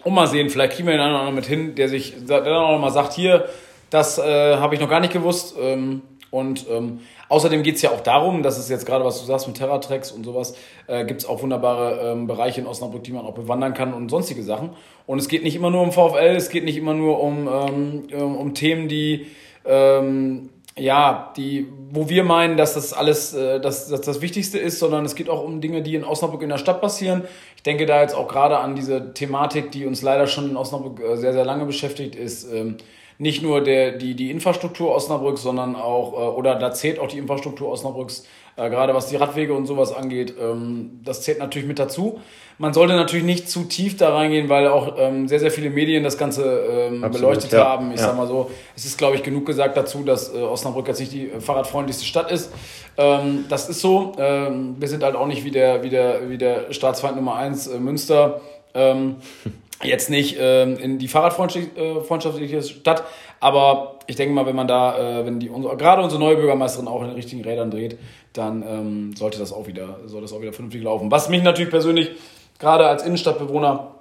[0.03, 2.41] Und mal sehen, vielleicht kriegen wir den einen oder anderen mit hin, der sich der
[2.41, 3.47] dann auch mal sagt, hier,
[3.91, 5.55] das äh, habe ich noch gar nicht gewusst.
[5.61, 9.25] Ähm, und ähm, außerdem geht es ja auch darum, dass es jetzt gerade, was du
[9.25, 10.55] sagst mit Terratracks und sowas,
[10.87, 14.09] äh, gibt es auch wunderbare ähm, Bereiche in Osnabrück, die man auch bewandern kann und
[14.09, 14.69] sonstige Sachen.
[15.05, 18.35] Und es geht nicht immer nur um VfL, es geht nicht immer nur um, ähm,
[18.35, 19.27] um Themen, die
[19.65, 24.79] ähm, ja, die, wo wir meinen, dass das alles äh, dass, dass das Wichtigste ist,
[24.79, 27.23] sondern es geht auch um Dinge, die in Osnabrück in der Stadt passieren.
[27.57, 31.01] Ich denke da jetzt auch gerade an diese Thematik, die uns leider schon in Osnabrück
[31.01, 32.77] äh, sehr, sehr lange beschäftigt, ist ähm,
[33.21, 37.19] nicht nur der, die, die Infrastruktur Osnabrücks, sondern auch, äh, oder da zählt auch die
[37.19, 40.33] Infrastruktur Osnabrücks, äh, gerade was die Radwege und sowas angeht.
[40.41, 42.19] Ähm, das zählt natürlich mit dazu.
[42.57, 46.03] Man sollte natürlich nicht zu tief da reingehen, weil auch ähm, sehr, sehr viele Medien
[46.03, 47.63] das Ganze ähm, Absolut, beleuchtet ja.
[47.63, 47.91] haben.
[47.91, 48.07] Ich ja.
[48.07, 51.13] sag mal so, es ist, glaube ich, genug gesagt dazu, dass äh, Osnabrück jetzt nicht
[51.13, 52.51] die fahrradfreundlichste Stadt ist.
[52.97, 54.13] Ähm, das ist so.
[54.17, 57.67] Ähm, wir sind halt auch nicht wie der, wie der, wie der Staatsfeind Nummer eins
[57.67, 58.41] äh, Münster.
[58.73, 59.17] Ähm,
[59.83, 63.03] jetzt nicht ähm, in die fahrradfreundschaftliche äh, Stadt,
[63.39, 66.87] aber ich denke mal, wenn man da, äh, wenn die unsere, gerade unsere neue Bürgermeisterin
[66.87, 67.97] auch in den richtigen Rädern dreht,
[68.33, 71.11] dann ähm, sollte das auch wieder, soll das auch wieder vernünftig laufen.
[71.11, 72.11] Was mich natürlich persönlich
[72.59, 73.95] gerade als Innenstadtbewohner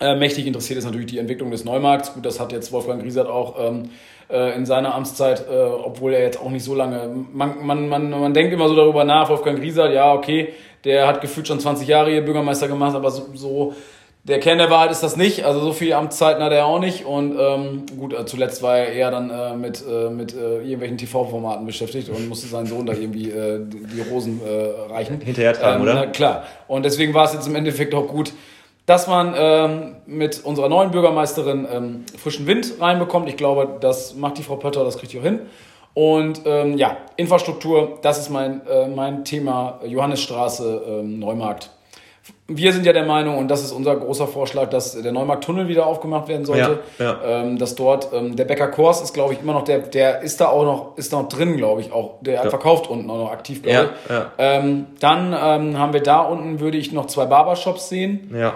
[0.00, 2.12] Äh, mächtig interessiert ist natürlich die Entwicklung des Neumarkts.
[2.12, 3.90] Gut, das hat jetzt Wolfgang Griesert auch ähm,
[4.28, 7.08] äh, in seiner Amtszeit, äh, obwohl er jetzt auch nicht so lange.
[7.32, 11.20] Man, man, man, man denkt immer so darüber nach, Wolfgang Griesert, ja, okay, der hat
[11.20, 13.74] gefühlt schon 20 Jahre hier Bürgermeister gemacht, aber so, so
[14.24, 15.44] der Kern der Wahrheit ist das nicht.
[15.44, 17.04] Also so viele Amtszeiten hat er auch nicht.
[17.04, 20.96] Und ähm, gut, äh, zuletzt war er eher dann äh, mit, äh, mit äh, irgendwelchen
[20.96, 25.20] TV-Formaten beschäftigt und musste seinen Sohn da irgendwie äh, die, die Rosen äh, reichen.
[25.20, 26.06] Hinterher tragen, ähm, oder?
[26.06, 26.44] Klar.
[26.68, 28.32] Und deswegen war es jetzt im Endeffekt auch gut,
[28.86, 33.28] dass man ähm, mit unserer neuen Bürgermeisterin ähm, frischen Wind reinbekommt.
[33.28, 35.40] Ich glaube, das macht die Frau Pötter, das kriegt ihr auch hin.
[35.94, 39.80] Und ähm, ja, Infrastruktur, das ist mein, äh, mein Thema.
[39.84, 41.70] Johannesstraße, ähm, Neumarkt.
[42.56, 45.86] Wir sind ja der Meinung, und das ist unser großer Vorschlag, dass der Neumarkt-Tunnel wieder
[45.86, 46.80] aufgemacht werden sollte.
[46.98, 47.18] Ja, ja.
[47.42, 50.40] Ähm, dass dort ähm, der Bäcker Kors ist, glaube ich, immer noch der, der ist
[50.40, 52.18] da auch noch, ist noch drin, glaube ich, auch.
[52.22, 54.24] Der hat verkauft unten auch noch aktiv, glaube Ja, ich.
[54.38, 58.34] Ähm, dann ähm, haben wir da unten, würde ich noch zwei Barbershops sehen.
[58.36, 58.54] Ja.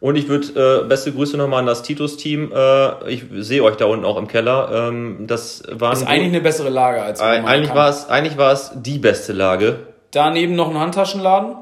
[0.00, 2.52] Und ich würde, äh, beste Grüße nochmal an das Titus-Team.
[2.54, 4.88] Äh, ich sehe euch da unten auch im Keller.
[4.88, 8.52] Ähm, das war Ist eigentlich eine bessere Lage als Ei- eigentlich war es eigentlich war
[8.52, 9.80] es die beste Lage.
[10.12, 11.56] Daneben noch ein Handtaschenladen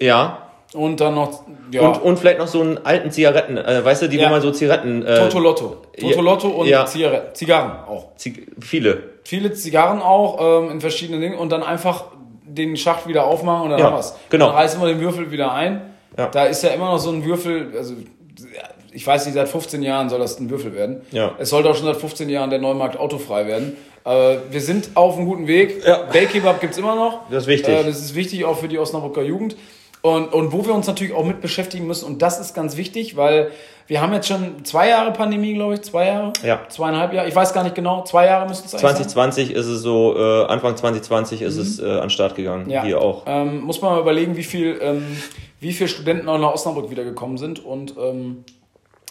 [0.00, 0.38] Ja.
[0.74, 4.08] Und dann noch ja, Und, und vielleicht noch so einen alten Zigaretten, äh, weißt du,
[4.08, 4.26] die Ja.
[4.26, 5.76] wo man so Zigaretten äh, Totolotto.
[5.98, 6.84] Totolotto und ja.
[6.86, 8.14] Zigaretten, Zigarren auch.
[8.16, 9.02] Zig viele.
[9.24, 12.04] Viele Zigarren auch ähm, in verschiedenen Dingen und dann einfach
[12.44, 14.14] den Schacht wieder aufmachen und dann Ja, haben wir's.
[14.30, 14.46] genau.
[14.46, 15.82] Dann reißen wir den Würfel wieder ein.
[16.16, 16.28] Ja.
[16.28, 17.94] Da ist ja immer noch so ein Würfel, also
[18.92, 21.02] ich weiß nicht, seit 15 Jahren soll das ein Würfel werden.
[21.12, 21.32] Ja.
[21.38, 23.76] Es sollte auch schon seit 15 Jahren der Neumarkt autofrei werden.
[24.04, 25.84] Äh, wir sind auf einem guten Weg.
[25.86, 25.98] Ja.
[26.10, 27.20] Bellkebab gibt's immer noch.
[27.30, 27.68] Das ist wichtig.
[27.74, 29.56] Äh, das ist wichtig auch für die Osnabrücker Jugend.
[30.02, 33.16] Und, und wo wir uns natürlich auch mit beschäftigen müssen, und das ist ganz wichtig,
[33.16, 33.50] weil
[33.88, 36.32] wir haben jetzt schon zwei Jahre Pandemie, glaube ich, zwei Jahre?
[36.44, 36.60] Ja.
[36.68, 39.08] Zweieinhalb Jahre, ich weiß gar nicht genau, zwei Jahre müssen es eigentlich sein.
[39.08, 42.64] 2020 ist es so, äh, Anfang 2020 ist es äh, an den Start gegangen.
[42.64, 42.70] Mhm.
[42.70, 42.82] Ja.
[42.84, 43.22] Hier auch.
[43.26, 45.16] Ähm, muss man mal überlegen, wie viel, ähm,
[45.58, 48.44] wie viele Studenten auch nach Osnabrück wiedergekommen sind und ähm,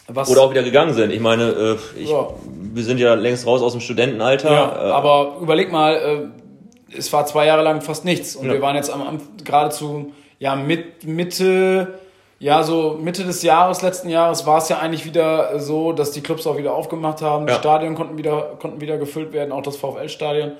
[0.07, 0.29] was.
[0.29, 1.11] Oder auch wieder gegangen sind.
[1.11, 2.29] Ich meine, äh, ich, Ja.
[2.45, 4.51] wir sind ja längst raus aus dem Studentenalter.
[4.51, 8.61] ja, äh, aber überleg mal, äh, es war zwei Jahre lang fast nichts und wir
[8.61, 11.99] waren jetzt am, am geradezu ja mit Mitte
[12.39, 16.21] ja so Mitte des Jahres letzten Jahres war es ja eigentlich wieder so, dass die
[16.21, 17.59] Clubs auch wieder aufgemacht haben, die Ja.
[17.59, 20.51] Stadien konnten wieder konnten wieder gefüllt werden, auch das VfL-Stadion.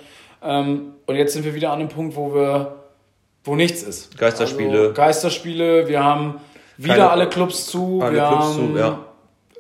[0.44, 2.74] Ähm, und jetzt sind wir wieder an dem Punkt, wo wir
[3.44, 4.18] wo nichts ist.
[4.18, 4.80] Geisterspiele.
[4.80, 5.88] Also Geisterspiele.
[5.88, 6.42] Wir haben
[6.78, 8.00] wieder Keine- alle Clubs zu.
[8.04, 9.00] alle wir Clubs haben zu, ja.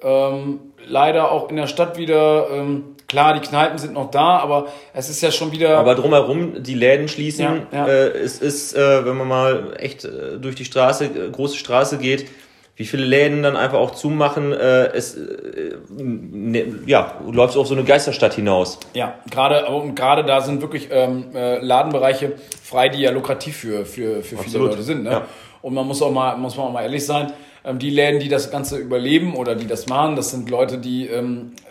[0.02, 2.50] ähm, leider auch in der Stadt wieder.
[2.52, 5.78] Ähm, klar, die Kneipen sind noch da, aber es ist ja schon wieder.
[5.78, 7.46] Aber drumherum die Läden schließen.
[7.46, 7.88] Ja, ja.
[7.88, 11.98] Äh, es ist, äh, wenn man mal echt äh, durch die Straße, äh, große Straße
[11.98, 12.28] geht,
[12.76, 14.54] wie viele Läden dann einfach auch zumachen.
[14.54, 18.80] Äh, es, äh, ne, ja, du läufst auf so eine Geisterstadt hinaus.
[18.94, 23.86] Ja, gerade und gerade da sind wirklich ähm, äh, Ladenbereiche frei, die ja lukrativ für,
[23.86, 25.04] für, für viele Leute sind.
[25.04, 25.12] Ne?
[25.12, 25.26] ja.
[25.64, 27.34] Und man muss auch mal, muss man auch mal ehrlich sein,
[27.66, 31.08] ähm, die Läden, die das Ganze überleben oder die das machen, das sind Leute, die
[31.08, 31.67] ähm, äh,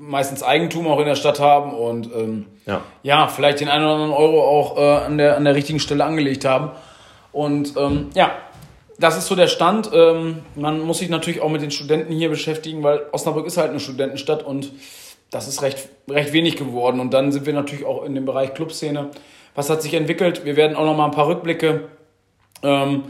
[0.00, 2.80] meistens Eigentum auch in der Stadt haben und ähm, Ja.
[3.02, 6.04] ja, vielleicht den einen oder anderen Euro auch äh, an, der, an der richtigen Stelle
[6.04, 6.70] angelegt haben.
[7.32, 8.32] Und ähm, ja,
[8.98, 9.90] das ist so der Stand.
[9.92, 13.70] Ähm, man muss sich natürlich auch mit den Studenten hier beschäftigen, weil Osnabrück ist halt
[13.70, 14.72] eine Studentenstadt und
[15.30, 16.98] das ist recht, recht wenig geworden.
[16.98, 19.10] Und dann sind wir natürlich auch in dem Bereich Clubszene.
[19.54, 20.44] Was hat sich entwickelt?
[20.44, 21.88] Wir werden auch noch mal ein paar Rückblicke
[22.62, 23.04] ähm,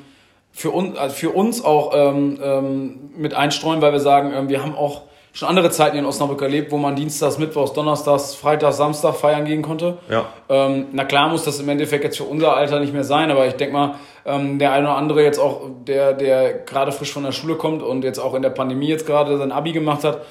[0.53, 4.63] für, uns, also für uns auch ähm, ähm, mit einstreuen, weil wir sagen, ähm, wir
[4.63, 9.15] haben auch schon andere Zeiten in Osnabrück erlebt, wo man Dienstags, Mittwochs, Donnerstags, Freitags, Samstag
[9.15, 9.99] feiern gehen konnte.
[10.09, 10.27] Ja.
[10.49, 13.47] Ähm, na klar muss das im Endeffekt jetzt für unser Alter nicht mehr sein, aber
[13.47, 13.95] ich denke mal,
[14.27, 17.83] ähm, der eine oder andere jetzt auch, der, der gerade frisch von der Schule kommt
[17.83, 20.23] und jetzt auch in der Pandemie jetzt gerade sein Abi gemacht hat,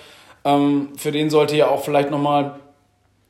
[0.44, 2.56] ähm, für den sollte ja auch vielleicht nochmal,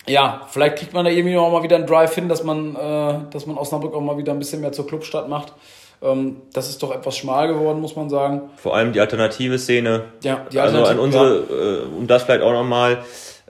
[0.07, 3.31] ja, vielleicht kriegt man da irgendwie noch mal wieder einen Drive hin, dass man, äh,
[3.31, 5.53] dass man Osnabrück auch mal wieder ein bisschen mehr zur Clubstadt macht.
[6.01, 8.41] Ähm, das ist doch etwas schmal geworden, muss man sagen.
[8.57, 10.03] Vor allem die alternative Szene.
[10.23, 12.99] Ja, die also an Alternative- unsere, äh, um das vielleicht auch nochmal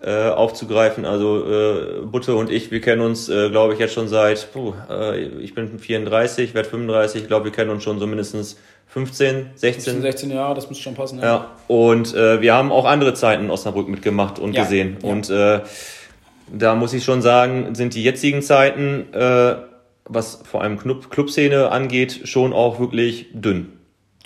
[0.01, 4.07] äh, aufzugreifen, also äh, Butte und ich, wir kennen uns, äh, glaube ich, jetzt schon
[4.07, 8.07] seit, puh, äh, ich bin 34, werde 35, ich glaube, wir kennen uns schon so
[8.07, 8.57] mindestens
[8.87, 9.83] 15, 16.
[9.95, 11.19] 15, 16 Jahre, das müsste schon passen.
[11.19, 14.97] Ja, und äh, wir haben auch andere Zeiten in Osnabrück mitgemacht und Ja, gesehen.
[15.03, 15.09] ja.
[15.09, 15.59] Und äh,
[16.51, 19.55] da muss ich schon sagen, sind die jetzigen Zeiten, äh,
[20.09, 23.73] was vor allem Club Clubszene angeht, schon auch wirklich dünn.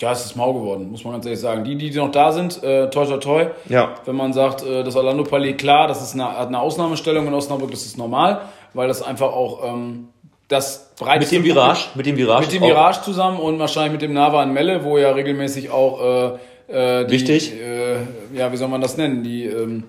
[0.00, 1.62] Ja, es ist mau geworden, muss man ganz ehrlich sagen.
[1.62, 3.46] Die, die noch da sind, äh, toi toi toi.
[3.68, 3.94] Ja.
[4.04, 7.34] Wenn man sagt, äh, das Orlando Palais, klar, das ist eine, hat eine Ausnahmestellung in
[7.34, 8.40] Osnabrück, das ist normal,
[8.72, 10.08] weil das einfach auch ähm,
[10.48, 12.42] das Mit breiteste dem Virage, mit dem Virage.
[12.42, 16.32] mit dem Virage zusammen und wahrscheinlich mit dem Nava in Melle, wo ja regelmäßig auch
[16.34, 16.38] äh,
[16.68, 17.52] äh, die, Wichtig.
[17.60, 17.96] Äh,
[18.36, 19.22] ja, wie soll man das nennen?
[19.22, 19.84] Die ähm,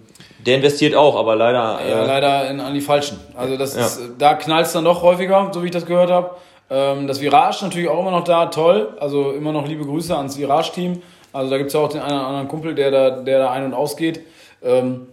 [0.45, 1.79] Der investiert auch, aber leider.
[1.87, 3.19] ja, Äh, leider in, an die Falschen.
[3.35, 3.85] Also das Ja.
[3.85, 6.31] ist, da knallt es dann doch häufiger, so wie ich das gehört habe.
[6.69, 8.89] Ähm, das Virage natürlich auch immer noch da, toll.
[8.99, 11.01] Also immer noch liebe Grüße ans Virage-Team.
[11.31, 13.51] Also da gibt es ja auch den einen oder anderen Kumpel, der da, der da
[13.51, 14.21] ein- und ausgeht.
[14.63, 15.07] Ähm,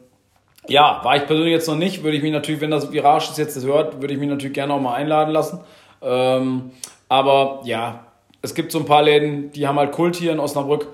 [0.69, 2.03] ja, war ich persönlich jetzt noch nicht.
[2.05, 4.73] Würde ich mich natürlich, wenn das Virage jetzt das hört, würde ich mich natürlich gerne
[4.73, 5.61] auch mal einladen lassen.
[6.01, 6.71] Ähm,
[7.09, 8.05] aber ja,
[8.43, 10.87] es gibt so ein paar Läden, die haben halt Kult hier in Osnabrück.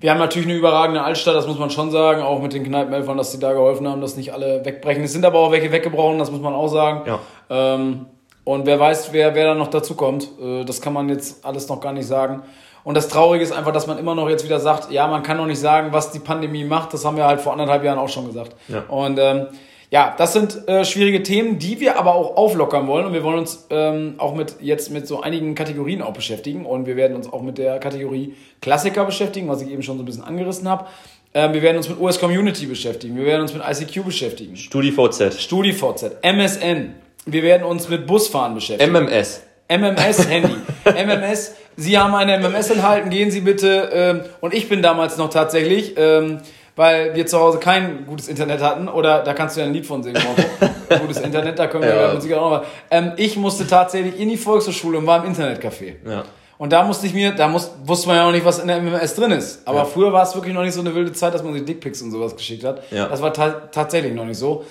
[0.00, 3.18] Wir haben natürlich eine überragende Altstadt, das muss man schon sagen, auch mit den Kneipenhelfern,
[3.18, 5.04] dass die da geholfen haben, dass nicht alle wegbrechen.
[5.04, 7.02] Es sind aber auch welche weggebrochen, das muss man auch sagen.
[7.06, 7.18] Ja.
[7.50, 8.06] Ähm,
[8.44, 11.68] und wer weiß, wer, wer da noch dazu kommt, äh, das kann man jetzt alles
[11.68, 12.42] noch gar nicht sagen.
[12.82, 15.36] Und das Traurige ist einfach, dass man immer noch jetzt wieder sagt, ja, man kann
[15.36, 16.94] noch nicht sagen, was die Pandemie macht.
[16.94, 18.56] Das haben wir halt vor anderthalb Jahren auch schon gesagt.
[18.68, 18.84] Ja.
[18.88, 19.48] Und ähm,
[19.90, 23.06] ja, das sind äh, schwierige Themen, die wir aber auch auflockern wollen.
[23.06, 26.64] Und wir wollen uns ähm, auch mit jetzt mit so einigen Kategorien auch beschäftigen.
[26.64, 30.02] Und wir werden uns auch mit der Kategorie Klassiker beschäftigen, was ich eben schon so
[30.02, 30.86] ein bisschen angerissen habe.
[31.34, 33.16] Ähm, wir werden uns mit OS Community beschäftigen.
[33.16, 34.56] Wir werden uns mit ICQ beschäftigen.
[34.56, 35.40] StudiVZ.
[35.40, 36.94] StudiVZ, MSN.
[37.26, 38.92] Wir werden uns mit Busfahren beschäftigen.
[38.92, 39.42] MMS.
[39.68, 40.56] MMS Handy.
[40.84, 43.90] MMS, Sie haben eine MMS enthalten, gehen Sie bitte.
[43.92, 46.38] Ähm, und ich bin damals noch tatsächlich, ähm,
[46.80, 49.84] weil wir zu Hause kein gutes Internet hatten, oder da kannst du ja ein Lied
[49.86, 50.18] von singen,
[51.02, 52.18] gutes Internet, da können wir Ja.
[52.20, 52.66] Sicherheit auch noch mal.
[52.90, 55.96] Ähm, ich musste tatsächlich in die Volkshochschule und war im Internetcafé.
[56.08, 56.24] Ja.
[56.56, 58.78] Und da musste ich mir, da muss, wusste man ja auch nicht, was in der
[58.80, 59.66] MMS drin ist.
[59.66, 59.84] Aber Ja.
[59.84, 62.10] früher war es wirklich noch nicht so eine wilde Zeit, dass man sich Dickpics und
[62.12, 62.82] sowas geschickt hat.
[62.90, 63.08] Ja.
[63.08, 64.64] Das war ta tatsächlich noch nicht so.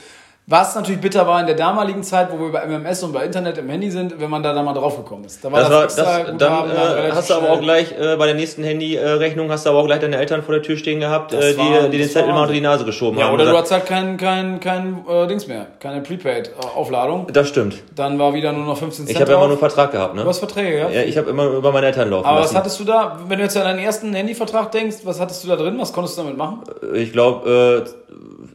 [0.52, 3.60] Was natürlich bitter war in der damaligen Zeit, wo wir bei MMS und bei Internet
[3.60, 5.46] im Handy sind, wenn man da dann mal draufgekommen ist.
[5.46, 8.16] Da war Das war, extra das, dann dann äh, hast du aber auch gleich äh,
[8.18, 11.00] bei der nächsten Handy-Rechnung hast du aber auch gleich deine Eltern vor der Tür stehen
[11.02, 13.20] gehabt, Das äh, die, war- die den das Zettel war immer unter die Nase geschoben
[13.20, 13.36] Ja, haben.
[13.36, 17.28] oder und du gesagt, hast halt kein, kein, kein äh, Dings mehr, keine Prepaid-Aufladung.
[17.32, 17.76] das stimmt.
[17.96, 19.64] Dann war wieder nur noch 15 Cent Ich habe ja immer nur drauf.
[19.64, 20.24] einen Vertrag gehabt, ne?
[20.24, 20.90] Du hast Verträge, ja?
[20.90, 22.58] Ja, ich habe immer über meine Eltern laufen Aber was lassen.
[22.58, 25.56] hattest du da, wenn du jetzt an deinen ersten Handyvertrag denkst, was hattest du da
[25.58, 25.78] drin?
[25.80, 26.62] Was konntest du damit machen?
[26.96, 27.90] ich glaube, äh,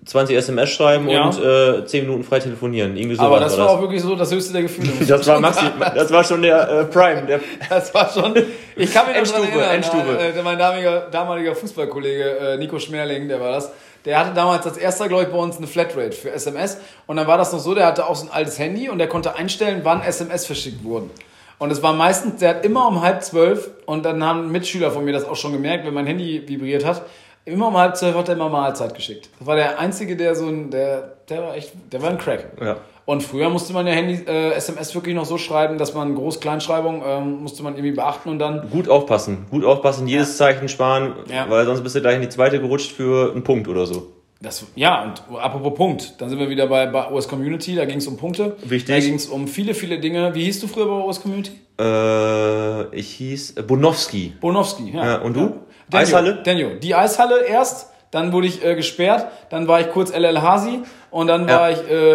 [0.07, 1.25] 20 SMS schreiben Ja.
[1.29, 2.97] und äh, 10 Minuten frei telefonieren.
[2.97, 4.91] Irgendwie sowas Aber das war war auch wirklich so das höchste der Gefühle.
[5.01, 5.09] das.
[5.09, 5.65] Das war schon Maxi,
[5.95, 7.23] das war schon der äh, Prime.
[7.27, 7.41] Der,
[7.71, 8.35] Das war schon.
[8.77, 9.71] Ich kann mich Endstufe, erinnern.
[9.71, 10.19] Endstufe.
[10.19, 13.71] Äh, mein damaliger, damaliger Fußballkollege äh, Nico Schmerling, der war das.
[14.05, 16.77] Der hatte damals als erster, glaube ich, bei uns eine Flatrate für SMS.
[17.07, 19.09] Und dann war das noch so, der hatte auch so ein altes Handy und der
[19.09, 21.11] konnte einstellen, wann SMS verschickt wurden.
[21.59, 25.05] Und es war meistens, der hat immer um halb zwölf, und dann haben Mitschüler von
[25.07, 27.03] mir das auch schon gemerkt, wenn mein Handy vibriert hat,
[27.45, 29.29] immer um halb zwölf hat er immer Mahlzeit geschickt.
[29.39, 32.47] Das war der Einzige, der so ein, der, der war echt, der war ein Crack.
[32.61, 32.77] ja.
[33.07, 37.03] Und früher musste man ja Handy, äh, SMS wirklich noch so schreiben, dass man Groß-Kleinschreibung
[37.07, 38.71] ähm, musste man irgendwie beachten und dann.
[38.71, 41.45] Gut aufpassen, gut aufpassen, jedes Zeichen sparen, Ja.
[41.51, 44.11] weil sonst bist du gleich in die zweite gerutscht für einen Punkt oder so.
[44.41, 47.99] Das, ja, und apropos Punkt, dann sind wir wieder bei, bei OS Community, da ging
[47.99, 48.57] es um Punkte.
[48.65, 48.95] Wichtig.
[48.95, 50.35] Da ging es um viele, viele Dinge.
[50.35, 51.53] Wie hieß du früher bei OS Community?
[51.79, 54.33] Äh, ich hieß äh, Bonowski.
[54.41, 55.05] Bonowski, ja.
[55.07, 55.53] Ja, und du?
[55.91, 56.43] Daniel, Eishalle?
[56.43, 56.79] Daniel.
[56.81, 61.27] Die Eishalle erst, dann wurde ich äh, gesperrt, dann war ich kurz LL Hasi und
[61.27, 61.61] dann Ja.
[61.61, 62.13] war ich äh,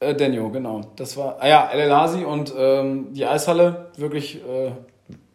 [0.00, 0.80] äh, Daniel, genau.
[0.96, 4.70] Das war, ah ja, LL Hasi und ähm, die Eishalle, wirklich, äh,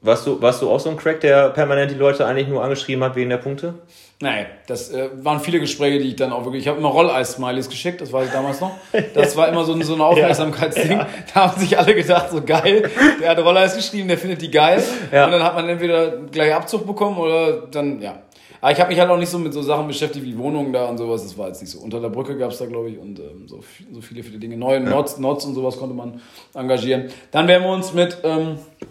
[0.04, 3.04] Warst du, warst du auch so ein Crack, der permanent die Leute eigentlich nur angeschrieben
[3.04, 3.74] hat wegen der Punkte?
[4.20, 6.63] Nein, das äh, waren viele Gespräche, die ich dann auch wirklich.
[6.63, 8.72] Ich habe immer Rolleis-Smileys geschickt, das weiß ich damals noch.
[9.13, 10.02] Das war immer so, ein- so ein
[10.34, 11.00] Aufmerksamkeitsding.
[11.34, 12.89] Da haben sich alle gedacht, so geil,
[13.22, 14.84] der hat Rolleis geschrieben, der findet die geil.
[15.12, 15.26] Ja.
[15.26, 18.20] Und dann hat man entweder gleich Abzug bekommen oder dann, ja.
[18.62, 20.86] Aber ich habe mich halt auch nicht so mit so Sachen beschäftigt wie Wohnungen da
[20.86, 21.24] und sowas.
[21.24, 21.80] Das war jetzt nicht so.
[21.80, 23.60] Unter der Brücke gab es da, glaube ich, und ähm, so,
[23.92, 24.56] so viele, viele Dinge.
[24.56, 26.22] Neue Nots, Nots und sowas konnte man
[26.54, 27.10] engagieren.
[27.32, 28.18] Dann werden wir uns mit.
[28.24, 28.86] Ähm, äh,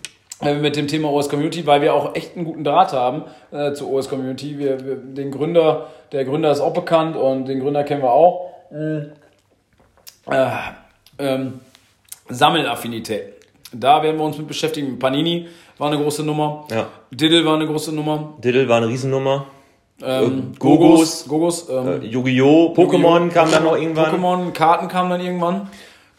[0.61, 3.91] mit dem Thema OS Community, weil wir auch echt einen guten Draht haben äh, zur
[3.93, 4.59] OS Community.
[4.59, 8.51] Wir, wir, den Gründer, der Gründer ist auch bekannt und den Gründer kennen wir auch.
[8.71, 9.13] Mm.
[10.31, 10.51] Äh,
[11.19, 11.61] ähm,
[12.29, 13.35] Sammelaffinität.
[13.73, 14.99] Da werden wir uns mit beschäftigen.
[14.99, 16.67] Panini war eine große Nummer.
[16.71, 16.87] Ja.
[17.11, 18.35] Diddle war eine große Nummer.
[18.43, 19.47] Diddle war eine Riesennummer.
[20.03, 21.27] Ähm, Äh, Gogos.
[21.29, 21.69] Gogos.
[21.69, 22.75] Ähm, Äh, Yu-Gi-Oh!
[22.75, 24.15] Pokémon kam dann noch irgendwann.
[24.15, 25.69] Pokémon, Karten kamen dann irgendwann.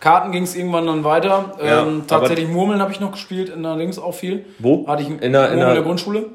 [0.03, 1.53] Karten ging es irgendwann dann weiter.
[1.65, 4.43] Ja, ähm, tatsächlich Murmeln habe ich noch gespielt, in der Links auch viel.
[4.59, 4.85] Wo?
[4.85, 6.25] Hatte ich in, In der- in der- der Grundschule.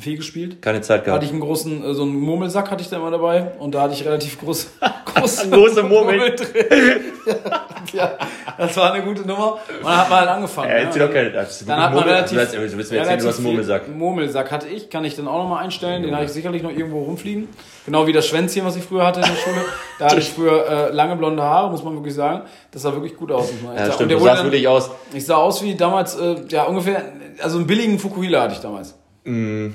[0.00, 0.60] Viel gespielt.
[0.60, 1.16] Keine Zeit gehabt.
[1.16, 3.82] hatte ich einen großen, äh, so einen Murmelsack hatte ich da immer dabei und da
[3.82, 4.70] hatte ich relativ groß,
[5.04, 6.34] große, Große Murmeln.
[6.36, 7.00] drin.
[7.92, 8.12] ja,
[8.58, 9.52] das war eine gute Nummer.
[9.54, 10.68] Und dann hat man halt angefangen.
[10.70, 10.82] Ja, ne?
[10.84, 13.20] jetzt doch keine, das Dann hat man Murmel- relativ, Du willst, du willst mir erzählen,
[13.20, 13.88] du hast einen Murmelsack.
[13.96, 16.02] Murmelsack hatte ich, kann ich dann auch nochmal einstellen.
[16.02, 17.48] Den habe ich sicherlich noch irgendwo rumfliegen.
[17.86, 19.64] Genau wie das Schwänzchen, was ich früher hatte in der Schule.
[20.00, 22.42] Da hatte ich früher äh, lange blonde Haare, muss man wirklich sagen.
[22.72, 23.48] Das sah wirklich gut aus.
[23.62, 23.92] Ja, sagen.
[23.92, 24.90] stimmt, du sahst dann- wirklich aus.
[25.12, 27.00] ich sah aus wie damals, äh, ja ungefähr,
[27.40, 28.96] also einen billigen Fukuhila hatte ich damals.
[29.24, 29.68] Mm.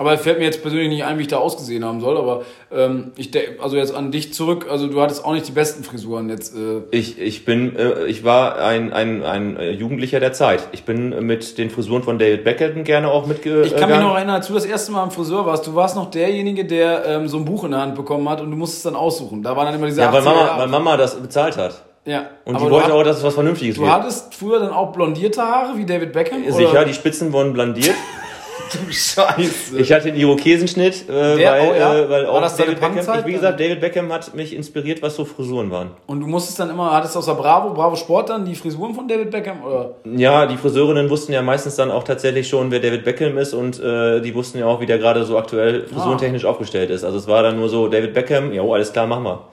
[0.00, 2.16] Aber fällt mir jetzt persönlich nicht ein, wie ich da ausgesehen haben soll.
[2.16, 5.52] Aber ähm, ich denke, also jetzt an dich zurück, also du hattest auch nicht die
[5.52, 6.54] besten Frisuren jetzt.
[6.54, 10.68] Äh, Ich, ich bin, äh, ich war ein, ein, ein äh, Jugendlicher der Zeit.
[10.70, 13.64] Ich bin mit den Frisuren von David Beckham gerne auch mitgegangen.
[13.64, 15.96] ich kann mich noch erinnern, als du das erste Mal am Friseur warst, du warst
[15.96, 18.86] noch derjenige, der ähm, so ein Buch in der Hand bekommen hat und du musstest
[18.86, 19.42] dann aussuchen.
[19.42, 21.82] Da waren dann immer diese Ja, weil 80er Mama, weil Mama das bezahlt hat.
[22.04, 22.30] Ja.
[22.44, 23.92] Und aber die du, wollte auch, dass es was Vernünftiges du wird.
[23.92, 26.44] hattest früher dann auch blondierte Haare wie David Beckham?
[26.52, 26.84] Sicher, Oder?
[26.84, 27.96] die Spitzen wurden blandiert.
[28.72, 29.78] du Scheiße.
[29.78, 31.98] Ich hatte den Irokesenschnitt, äh, weil, oh ja?
[31.98, 35.24] äh, weil auch David Beckham, ich, wie gesagt, David Beckham hat mich inspiriert, was so
[35.24, 35.90] Frisuren waren.
[36.06, 38.94] Und du musstest dann immer, hattest du aus der Bravo, Bravo Sport dann die Frisuren
[38.94, 39.64] von David Beckham?
[39.64, 39.96] Oder?
[40.04, 43.80] Ja, die Friseurinnen wussten ja meistens dann auch tatsächlich schon, wer David Beckham ist und
[43.80, 47.04] äh, die wussten ja auch, wie der gerade so aktuell frisurentechnisch aufgestellt ist.
[47.04, 49.48] Also es war dann nur so, David Beckham, ja, oh, alles klar, machen wir.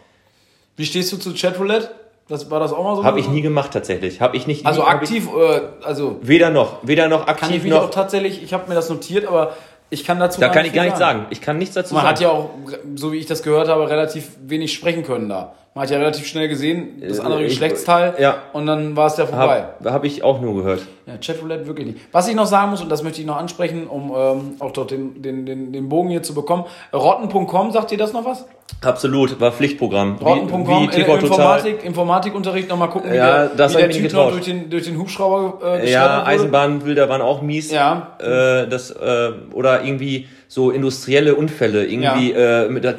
[0.78, 1.90] Wie stehst du zu Chatroulette?
[2.28, 3.04] Das, war das auch mal so?
[3.04, 4.20] Habe ich nie gemacht tatsächlich.
[4.20, 4.66] Habe ich nicht.
[4.66, 7.84] Also nie, aktiv, äh, also Ich, weder noch, weder noch kann ich aktiv mich auch
[7.84, 7.90] noch.
[7.92, 9.54] tatsächlich, ich habe mir das notiert, aber
[9.92, 11.28] ich kann dazu Da kann ich gar nichts sagen.
[11.30, 12.16] Ich kann nichts dazu Man sagen.
[12.16, 12.50] hat ja auch,
[12.96, 15.54] so wie ich das gehört habe, relativ wenig sprechen können da.
[15.78, 18.38] Man hat ja relativ schnell gesehen, das Äh, andere ich- Geschlechtsteil ja.
[18.54, 19.66] und dann war es ja vorbei.
[19.84, 20.80] Habe hab ich auch nur gehört.
[21.06, 22.00] Ja, Chatroulette wirklich nicht.
[22.14, 24.92] Was ich noch sagen muss, und das möchte ich noch ansprechen, um ähm, auch dort
[24.92, 26.64] den, den, den, den Bogen hier zu bekommen.
[26.94, 28.46] Rotten.com, sagt ihr das noch was?
[28.86, 30.16] Absolut, war Pflichtprogramm.
[30.16, 31.02] Rotten.com, äh.
[31.02, 34.86] Informatik, Informatikunterricht, nochmal gucken, wie Ja, der, das wie der Typ noch durch den, durch
[34.86, 36.26] den Hubschrauber äh, Ja.
[36.26, 37.70] Eisenbahnbilder waren auch mies.
[37.72, 38.16] Ja.
[38.20, 42.96] Äh, das, äh, oder irgendwie so industrielle Unfälle, irgendwie äh, mit der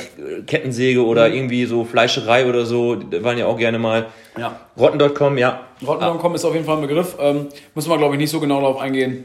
[0.47, 4.09] Kettensäge oder irgendwie so Fleischerei oder so, waren ja auch gerne mal.
[4.39, 4.61] Ja.
[4.79, 5.61] Rotten.com, ja.
[5.87, 7.17] Rotten.com ist auf jeden Fall ein Begriff.
[7.19, 9.25] Ähm, müssen wir, glaube ich, nicht so genau darauf eingehen.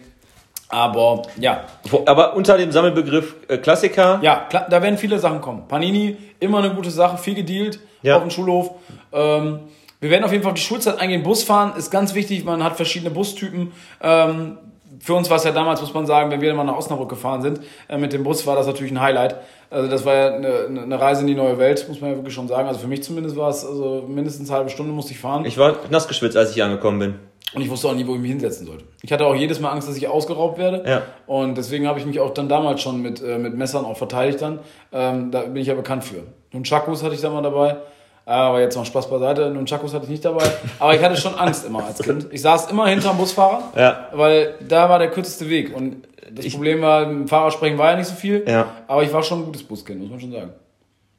[0.70, 1.66] Aber ja,
[2.06, 5.68] Aber unter dem Sammelbegriff äh, Klassiker, Ja, da werden viele Sachen kommen.
[5.68, 8.16] Panini, immer eine gute Sache, viel gedealt Ja.
[8.16, 8.72] auf dem Schulhof.
[9.12, 9.60] Ähm,
[10.00, 11.24] wir werden auf jeden Fall auf die Schulzeit eingehen.
[11.24, 13.74] Busfahren ist ganz wichtig, man hat verschiedene Bustypen.
[14.02, 14.58] Ähm,
[15.02, 17.42] für uns war es ja damals, muss man sagen, wenn wir mal nach Osnabrück gefahren
[17.42, 19.36] sind, äh, mit dem Bus war das natürlich ein Highlight.
[19.70, 22.34] Also das war ja eine, eine Reise in die neue Welt, muss man ja wirklich
[22.34, 22.68] schon sagen.
[22.68, 25.46] Also für mich zumindest war es, also mindestens eine halbe Stunde musste ich fahren.
[25.46, 27.16] ich war nass geschwitzt, als ich hier angekommen bin.
[27.54, 28.86] Und ich wusste auch nie, wo ich mich hinsetzen sollte.
[29.02, 30.84] Ich hatte auch jedes Mal Angst, dass ich ausgeraubt werde.
[30.88, 31.02] Ja.
[31.28, 34.42] Und deswegen habe ich mich auch dann damals schon mit, äh, mit Messern auch verteidigt
[34.42, 34.60] dann.
[34.94, 36.24] Ähm, da bin ich ja bekannt für.
[36.54, 37.78] Nunchakus hatte ich da mal dabei.
[38.26, 39.50] Aber jetzt noch Spaß beiseite.
[39.50, 40.44] Nunchakus hatte ich nicht dabei.
[40.80, 42.28] Aber ich hatte schon Angst immer als Kind.
[42.32, 43.64] Ich saß immer hinterm Busfahrer.
[43.76, 44.08] Ja.
[44.14, 45.76] Weil da war der kürzeste Weg.
[45.76, 48.46] Und das Problem war, mit dem Fahrer sprechen war ja nicht so viel.
[48.48, 48.68] Ja.
[48.88, 50.52] Aber ich war schon ein gutes Buskind, muss man schon sagen.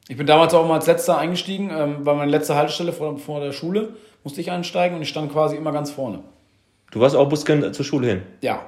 [0.07, 3.39] Ich bin damals auch mal als letzter eingestiegen, ähm, war meine letzte Haltestelle vor, vor
[3.39, 3.89] der Schule,
[4.23, 6.19] musste ich einsteigen und ich stand quasi immer ganz vorne.
[6.91, 8.21] Du warst auch Buskind zur Schule hin.
[8.41, 8.59] Ja.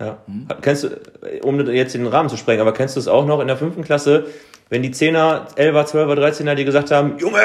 [0.00, 0.18] Ja.
[0.60, 0.88] Kennst du,
[1.42, 3.82] um jetzt den Rahmen zu sprengen, aber kennst du es auch noch in der fünften
[3.82, 4.26] Klasse,
[4.68, 7.40] wenn die Zehner, Elfer, Zwölfer, Dreizehner dir gesagt haben, Junge,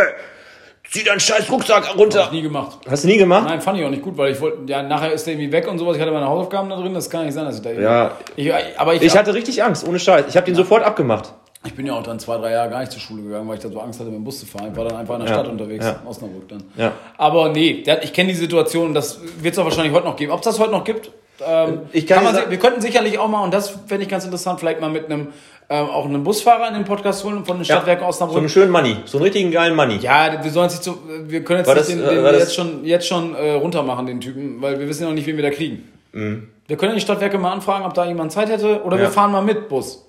[0.89, 2.23] zieh deinen scheiß Rucksack Hab runter.
[2.25, 2.77] ich nie gemacht.
[2.89, 3.45] Hast du nie gemacht?
[3.47, 5.67] Nein, fand ich auch nicht gut, weil ich wollte, ja, nachher ist der irgendwie weg
[5.67, 5.95] und sowas.
[5.95, 8.11] Ich hatte meine Hausaufgaben da drin, das kann nicht sein, dass ich da Ja.
[8.35, 10.25] Ich, aber ich, Ich hatte richtig Angst, ohne Scheiß.
[10.29, 11.33] Ich habe den sofort abgemacht.
[11.65, 13.61] ich bin ja auch dann zwei, drei Jahre gar nicht zur Schule gegangen, weil ich
[13.63, 14.69] da so Angst hatte, mit dem Bus zu fahren.
[14.71, 15.35] Ich war dann einfach in der Ja.
[15.35, 15.99] Stadt unterwegs, Ja.
[16.01, 16.63] in Osnabrück dann.
[16.77, 16.93] Ja.
[17.17, 20.15] Aber nee, der, ich kenne die Situation und das wird es auch wahrscheinlich heute noch
[20.15, 20.31] geben.
[20.31, 21.11] Ob es das heute noch gibt,
[21.45, 24.25] ähm, Ich kann kann man, wir könnten sicherlich auch mal, und das fände ich ganz
[24.25, 25.27] interessant, vielleicht mal mit einem,
[25.69, 28.37] ähm, auch einem Busfahrer in den Podcast holen von den Stadtwerken So Osnabrück.
[28.39, 29.97] einen schönen Money, so einen richtigen geilen Money.
[29.97, 30.97] Ja, wir sollen es nicht so,
[31.27, 33.51] wir können jetzt War nicht das, den, äh, den das- jetzt schon, jetzt schon äh,
[33.53, 35.87] runter machen, den Typen, weil wir wissen ja noch nicht, wen wir da kriegen.
[36.11, 39.09] Wir können die Stadtwerke mal anfragen, ob da jemand Zeit hätte, oder wir Ja.
[39.11, 40.05] fahren mal mit Bus.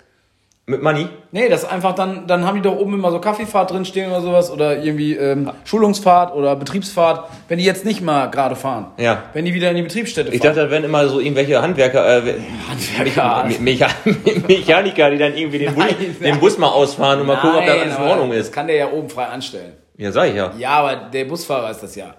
[0.67, 1.07] Mit Money?
[1.31, 4.09] Nee, das ist einfach dann, dann haben die doch oben immer so Kaffeefahrt drin stehen
[4.11, 8.87] oder sowas, oder irgendwie ähm, Schulungsfahrt oder Betriebsfahrt, wenn die jetzt nicht mal gerade fahren.
[8.97, 9.23] Ja.
[9.33, 10.49] Wenn die wieder in die Betriebsstätte Ich fahren.
[10.49, 12.35] dachte, das wären immer so irgendwelche Handwerker, äh,
[12.69, 13.45] Handwerker.
[13.49, 13.87] Me Mecha
[14.47, 17.65] Mechaniker, die dann irgendwie den, Bus, Nein, den Bus mal ausfahren und mal gucken, ob
[17.65, 18.53] da Nein, alles in Ordnung Das ist.
[18.53, 19.73] kann der ja oben frei anstellen.
[19.97, 20.51] Ja, sag ich ja.
[20.57, 22.13] Ja, aber der Busfahrer ist das ja.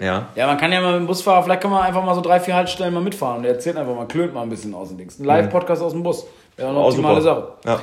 [0.00, 0.28] Ja.
[0.34, 2.38] Ja, man kann ja mal mit dem Busfahrer, vielleicht kann man einfach mal so drei,
[2.38, 4.98] vier Haltestellen mal mitfahren und der erzählt einfach mal, klönt mal ein bisschen aus dem
[4.98, 5.18] Dings.
[5.18, 6.26] Ein Live-Podcast aus dem Bus.
[6.56, 7.20] Wäre eine optimale.
[7.20, 7.48] Sache.
[7.64, 7.80] Ja.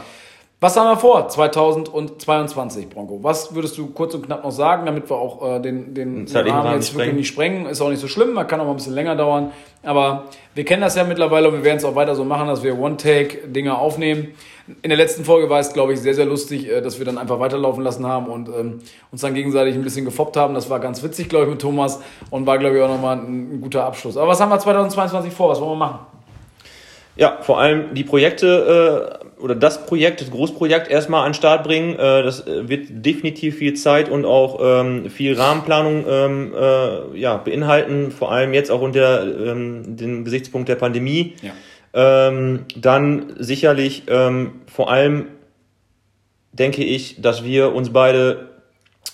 [0.63, 3.19] Was haben wir vor 2022, Bronco?
[3.21, 6.27] Was würdest du kurz und knapp noch sagen, damit wir auch äh, den, den, den
[6.27, 7.65] zeitlichen Rahmen jetzt nicht wirklich nicht sprengen?
[7.65, 9.51] Ist auch nicht so schlimm, man kann auch mal ein bisschen länger dauern.
[9.83, 10.23] Aber
[10.55, 12.79] wir kennen das ja mittlerweile und wir werden es auch weiter so machen, dass wir
[12.79, 14.35] One-Take-Dinge aufnehmen.
[14.81, 17.17] In der letzten Folge war es, glaube ich, sehr, sehr lustig, äh, dass wir dann
[17.17, 18.79] einfach weiterlaufen lassen haben und ähm,
[19.11, 20.53] uns dann gegenseitig ein bisschen gefoppt haben.
[20.53, 21.99] Das war ganz witzig, glaube ich, mit Thomas
[22.29, 24.15] und war, glaube ich, auch nochmal ein, ein guter Abschluss.
[24.15, 25.49] Aber was haben wir 2022 vor?
[25.49, 25.99] Was wollen wir machen?
[27.17, 31.65] Ja, vor allem die Projekte äh, oder das Projekt, das Großprojekt erstmal an den Start
[31.65, 31.99] bringen.
[31.99, 37.35] Äh, das äh, wird definitiv viel Zeit und auch ähm, viel Rahmenplanung ähm, äh, ja,
[37.35, 41.33] beinhalten, vor allem jetzt auch unter ähm, dem Gesichtspunkt der Pandemie.
[41.41, 41.51] Ja.
[41.95, 44.01] Dann sicherlich
[44.65, 45.27] vor allem
[46.51, 48.49] denke ich, dass wir uns beide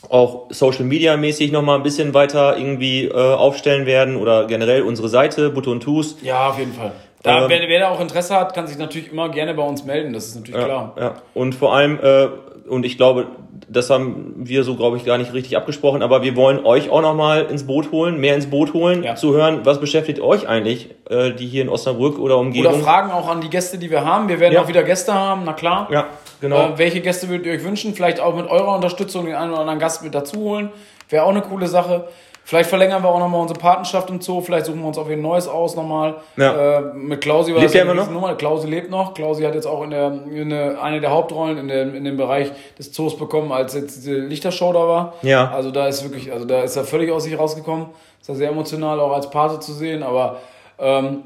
[0.07, 5.09] auch Social Media mäßig nochmal ein bisschen weiter irgendwie äh, aufstellen werden oder generell unsere
[5.09, 6.15] Seite, Butte und Tus.
[6.21, 6.93] Ja, auf jeden Fall.
[7.23, 9.83] Da, Ähm, wer, wer da auch Interesse hat, kann sich natürlich immer gerne bei uns
[9.83, 10.13] melden.
[10.13, 10.93] Das ist natürlich klar.
[10.97, 12.27] Ja, und vor allem, äh,
[12.69, 13.27] und ich glaube,
[13.67, 17.01] das haben wir so, glaube ich, gar nicht richtig abgesprochen, aber wir wollen euch auch
[17.01, 19.15] nochmal ins Boot holen, mehr ins Boot holen, Ja.
[19.15, 22.73] zu hören, was beschäftigt euch eigentlich, äh, die hier in Osnabrück oder Umgebung.
[22.73, 24.29] Oder Fragen auch an die Gäste, die wir haben.
[24.29, 24.61] Wir werden Ja.
[24.63, 25.87] auch wieder Gäste haben, na klar.
[25.91, 26.07] Ja,
[26.41, 26.69] genau.
[26.69, 27.93] Äh, welche Gäste würdet ihr euch wünschen?
[27.93, 30.69] Vielleicht auch mit eurer Unterstützung den einen oder anderen Gast mit dazu holen.
[31.09, 32.07] Wäre auch eine coole Sache.
[32.49, 34.41] Vielleicht verlängern wir auch nochmal unsere Patenschaft im Zoo.
[34.41, 36.15] Vielleicht suchen wir uns auch ein neues aus nochmal.
[36.35, 36.79] Ja.
[36.79, 38.33] Äh, mit Klausi war Lebt das immer eine Nummer.
[38.33, 39.13] Klausi lebt noch.
[39.13, 42.17] Klausi hat jetzt auch in der, in der, eine der Hauptrollen in, der, in dem
[42.17, 45.13] Bereich des Zoos bekommen, als jetzt diese Lichtershow da war.
[45.21, 45.51] Ja.
[45.51, 47.85] Also da ist wirklich, also da ist er völlig aus sich rausgekommen.
[48.19, 50.01] Ist er sehr emotional auch als Pate zu sehen.
[50.01, 50.37] Aber
[50.79, 51.19] ähm,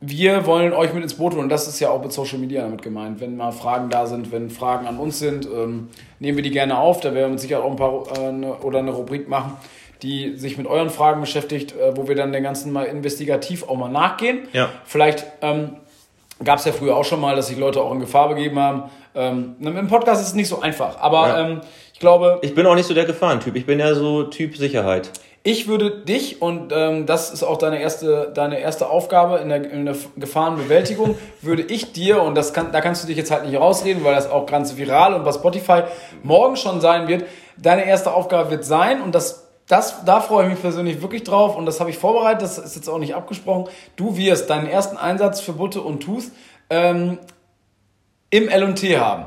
[0.00, 1.48] wir wollen euch mit ins Boot holen.
[1.48, 3.20] Das ist ja auch mit Social Media damit gemeint.
[3.20, 5.88] Wenn mal Fragen da sind, wenn Fragen an uns sind, ähm,
[6.20, 7.00] nehmen wir die gerne auf.
[7.00, 9.56] Da werden wir mit Sicherheit auch ein paar äh, eine, oder eine Rubrik machen,
[10.02, 13.76] die sich mit euren Fragen beschäftigt, äh, wo wir dann den ganzen mal investigativ auch
[13.76, 14.48] mal nachgehen.
[14.52, 14.68] Ja.
[14.84, 15.76] Vielleicht ähm,
[16.44, 18.84] gab es ja früher auch schon mal, dass sich Leute auch in Gefahr begeben haben.
[19.14, 21.40] Ähm, Im Podcast ist es nicht so einfach, aber Ja.
[21.48, 21.60] ähm,
[21.94, 23.56] ich glaube, Ich bin auch nicht so der Gefahrentyp.
[23.56, 25.10] Ich bin ja so Typ Sicherheit.
[25.44, 29.70] ich würde dich, und ähm, das ist auch deine erste, deine erste Aufgabe in der,
[29.70, 33.46] in der Gefahrenbewältigung, würde ich dir, und das kann, da kannst du dich jetzt halt
[33.46, 35.84] nicht rausreden, weil das auch ganz viral und bei Spotify
[36.22, 37.24] morgen schon sein wird,
[37.56, 41.56] deine erste Aufgabe wird sein, und das, das, da freue ich mich persönlich wirklich drauf,
[41.56, 44.96] und das habe ich vorbereitet, das ist jetzt auch nicht abgesprochen, du wirst deinen ersten
[44.96, 46.24] Einsatz für Butte und Tooth
[46.70, 47.18] ähm,
[48.30, 49.26] im L&T haben.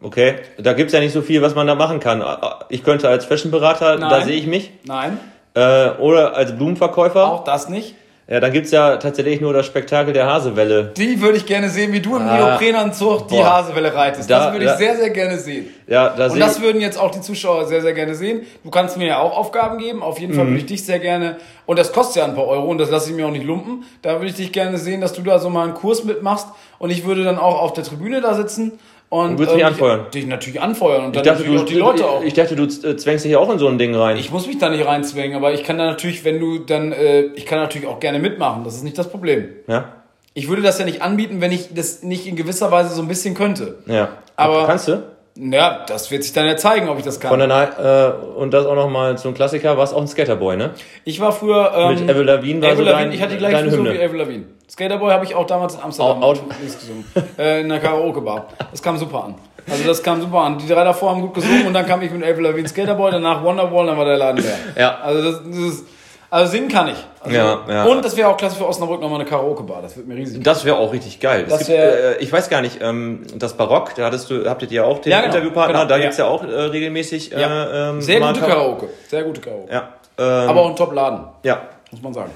[0.00, 2.22] Okay, da gibt's ja nicht so viel, was man da machen kann.
[2.68, 4.70] Ich könnte als Fashionberater, da sehe ich mich.
[4.84, 5.18] Nein,
[5.54, 7.26] Äh, oder als Blumenverkäufer.
[7.26, 7.94] auch das nicht.
[8.30, 10.92] Ja, dann gibt's ja tatsächlich nur das Spektakel der Hasewelle.
[10.98, 12.36] Die würde ich gerne sehen, wie du im Ah.
[12.36, 13.46] Neoprenanzug die Boah.
[13.56, 14.28] Hasewelle reitest.
[14.30, 15.68] Da- das würde ich da- sehr, sehr gerne sehen.
[15.86, 18.42] Ja, da Und das würden jetzt auch die Zuschauer sehr, sehr gerne sehen.
[18.64, 20.02] Du kannst mir ja auch Aufgaben geben.
[20.02, 20.48] Auf jeden Fall Mhm.
[20.50, 23.08] würde ich dich sehr gerne, und das kostet ja ein paar Euro und das lasse
[23.08, 23.84] ich mir auch nicht lumpen.
[24.02, 26.48] Da würde ich dich gerne sehen, dass du da so mal einen Kurs mitmachst
[26.78, 28.78] und ich würde dann auch auf der Tribüne da sitzen
[29.10, 30.00] und Du würdest mich ähm, anfeuern.
[30.12, 32.22] Dich natürlich anfeuern und Ich dann dachte, natürlich du, die Leute auch.
[32.22, 34.16] ich dachte, du äh, zwängst dich auch in so ein Ding rein.
[34.18, 37.22] Ich muss mich da nicht reinzwängen, aber ich kann da natürlich, wenn du dann, äh,
[37.34, 38.64] ich kann natürlich auch gerne mitmachen.
[38.64, 39.48] Das ist nicht das Problem.
[39.66, 39.92] ja?
[40.34, 43.08] Ich würde das ja nicht anbieten, wenn ich das nicht in gewisser Weise so ein
[43.08, 43.78] bisschen könnte.
[43.86, 44.08] Ja.
[44.36, 45.02] Aber- Kannst du?
[45.40, 47.30] Ja, das wird sich dann ja zeigen, ob ich das kann.
[47.30, 50.70] Von der äh, und das auch nochmal so ein Klassiker, warst auch ein Skaterboy, ne?
[51.04, 51.72] Ich war früher.
[51.76, 53.94] Ähm, Mit Avril Lavigne war Avril so dein, ich hatte die gleiche Frisur Hymne.
[53.94, 54.44] wie Avril Lavigne.
[54.78, 57.04] Skaterboy habe ich auch damals in Amsterdam Out- gesungen.
[57.36, 58.46] äh, in der Karaoke-Bar.
[58.70, 59.34] Das kam super an.
[59.68, 60.56] Also das kam super an.
[60.56, 63.42] Die drei davor haben gut gesungen und dann kam ich mit Avril Lavigne Skaterboy, danach
[63.42, 64.56] Wonderwall, dann war der Laden leer.
[64.76, 64.98] Ja.
[65.02, 65.84] Also das, das ist,
[66.30, 66.96] also singen kann ich.
[67.20, 67.84] Also, Ja, ja.
[67.86, 69.82] Und das wäre auch klasse für Osnabrück nochmal eine Karaoke-Bar.
[69.82, 70.44] Das wird mir riesig.
[70.44, 71.46] Das wäre auch richtig geil.
[71.48, 74.70] Das Es gibt, äh, ich weiß gar nicht, ähm, das Barock, da hattest du, habtet
[74.70, 76.02] ihr auch den Ja, genau, Interviewpartner, genau, da ja.
[76.02, 77.90] gibt's ja auch äh, regelmäßig äh, Ja.
[77.90, 78.88] ähm, Sehr gute Kara- Karaoke.
[79.08, 79.72] Sehr gute Karaoke.
[79.72, 79.88] Ja.
[80.20, 81.62] Ähm, Aber auch ein Top-Laden, ja.
[81.90, 82.30] muss man sagen.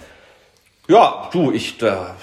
[0.93, 2.15] Ja, du, ich da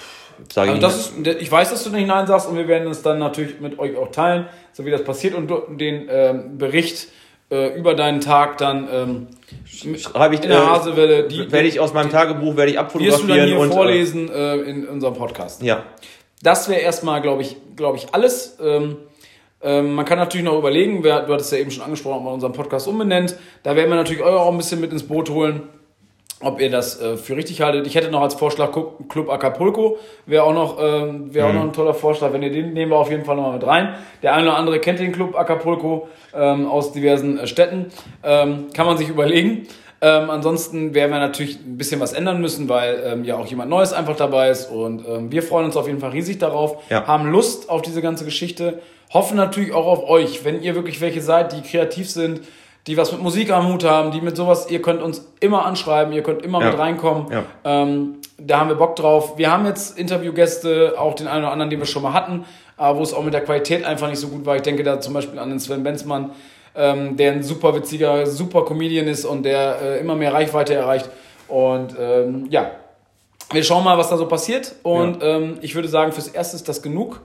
[0.52, 0.80] sage Also Ihnen.
[0.80, 3.60] das ist, ich weiß, dass du nicht Nein sagst und wir werden es dann natürlich
[3.60, 5.50] mit euch auch teilen, so wie das passiert und
[5.80, 7.08] den ähm, Bericht
[7.50, 9.26] äh, über deinen Tag dann ähm,
[9.98, 12.94] Schreibe ich, in der äh, Hasewelle, die werde ich aus meinem Tagebuch werde ich wirst
[12.94, 15.62] du dann abfotografieren hier und vorlesen äh, in unserem Podcast.
[15.62, 15.84] Äh, ja.
[16.42, 18.56] Das wäre erstmal, glaube ich, glaube ich, alles.
[18.62, 18.96] Ähm,
[19.62, 22.34] ähm, man kann natürlich noch überlegen, wer, du hattest ja eben schon angesprochen, ob man
[22.34, 23.36] unseren Podcast umbenennt.
[23.62, 25.68] Da werden wir natürlich euch auch ein bisschen mit ins Boot holen,
[26.42, 27.86] ob ihr das äh, für richtig haltet.
[27.86, 28.70] Ich hätte noch als Vorschlag
[29.08, 32.32] Club Acapulco, wäre auch, noch, ähm, wäre auch noch ein toller Vorschlag.
[32.32, 33.94] Wenn ihr den nehmen wir auf jeden Fall nochmal mit rein.
[34.22, 37.86] Der eine oder andere kennt den Club Acapulco ähm, aus diversen äh, Städten.
[38.22, 39.66] Ähm, kann man sich überlegen.
[40.02, 43.68] Ähm, ansonsten werden wir natürlich ein bisschen was ändern müssen, weil ähm, ja auch jemand
[43.68, 44.70] Neues einfach dabei ist.
[44.70, 47.06] Und ähm, wir freuen uns auf jeden Fall riesig darauf, Ja.
[47.06, 48.80] haben Lust auf diese ganze Geschichte,
[49.12, 52.40] hoffen natürlich auch auf euch, wenn ihr wirklich welche seid, die kreativ sind,
[52.86, 56.12] die was mit Musik am Hut haben, die mit sowas, ihr könnt uns immer anschreiben,
[56.12, 56.70] ihr könnt immer Ja.
[56.70, 57.26] mit reinkommen.
[57.30, 57.44] Ja.
[57.64, 59.36] Ähm, da haben wir Bock drauf.
[59.36, 62.44] Wir haben jetzt Interviewgäste, auch den einen oder anderen, den wir schon mal hatten,
[62.76, 64.56] aber wo es auch mit der Qualität einfach nicht so gut war.
[64.56, 66.30] Ich denke da zum Beispiel an den Sven Benzmann,
[66.74, 71.10] ähm, der ein super witziger, super Comedian ist und der äh, immer mehr Reichweite erreicht.
[71.48, 72.70] Und ähm, ja,
[73.52, 74.74] wir schauen mal, was da so passiert.
[74.82, 77.20] Und ähm, ich würde sagen, fürs Erste ist das genug.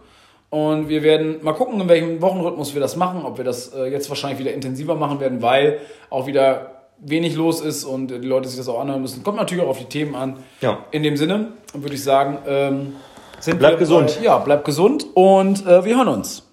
[0.56, 3.26] Und wir werden mal gucken, in welchem Wochenrhythmus wir das machen.
[3.26, 5.80] Ob wir das äh, jetzt wahrscheinlich wieder intensiver machen werden, weil
[6.10, 9.22] auch wieder wenig los ist und die Leute sich das auch anhören müssen.
[9.22, 10.38] Kommt natürlich auch auf die Themen an.
[10.62, 10.86] Ja.
[10.92, 12.94] In dem Sinne würde ich sagen, ähm,
[13.60, 14.18] Bleibt gesund.
[14.22, 16.45] Äh, ja, bleibt gesund und äh, wir hören uns.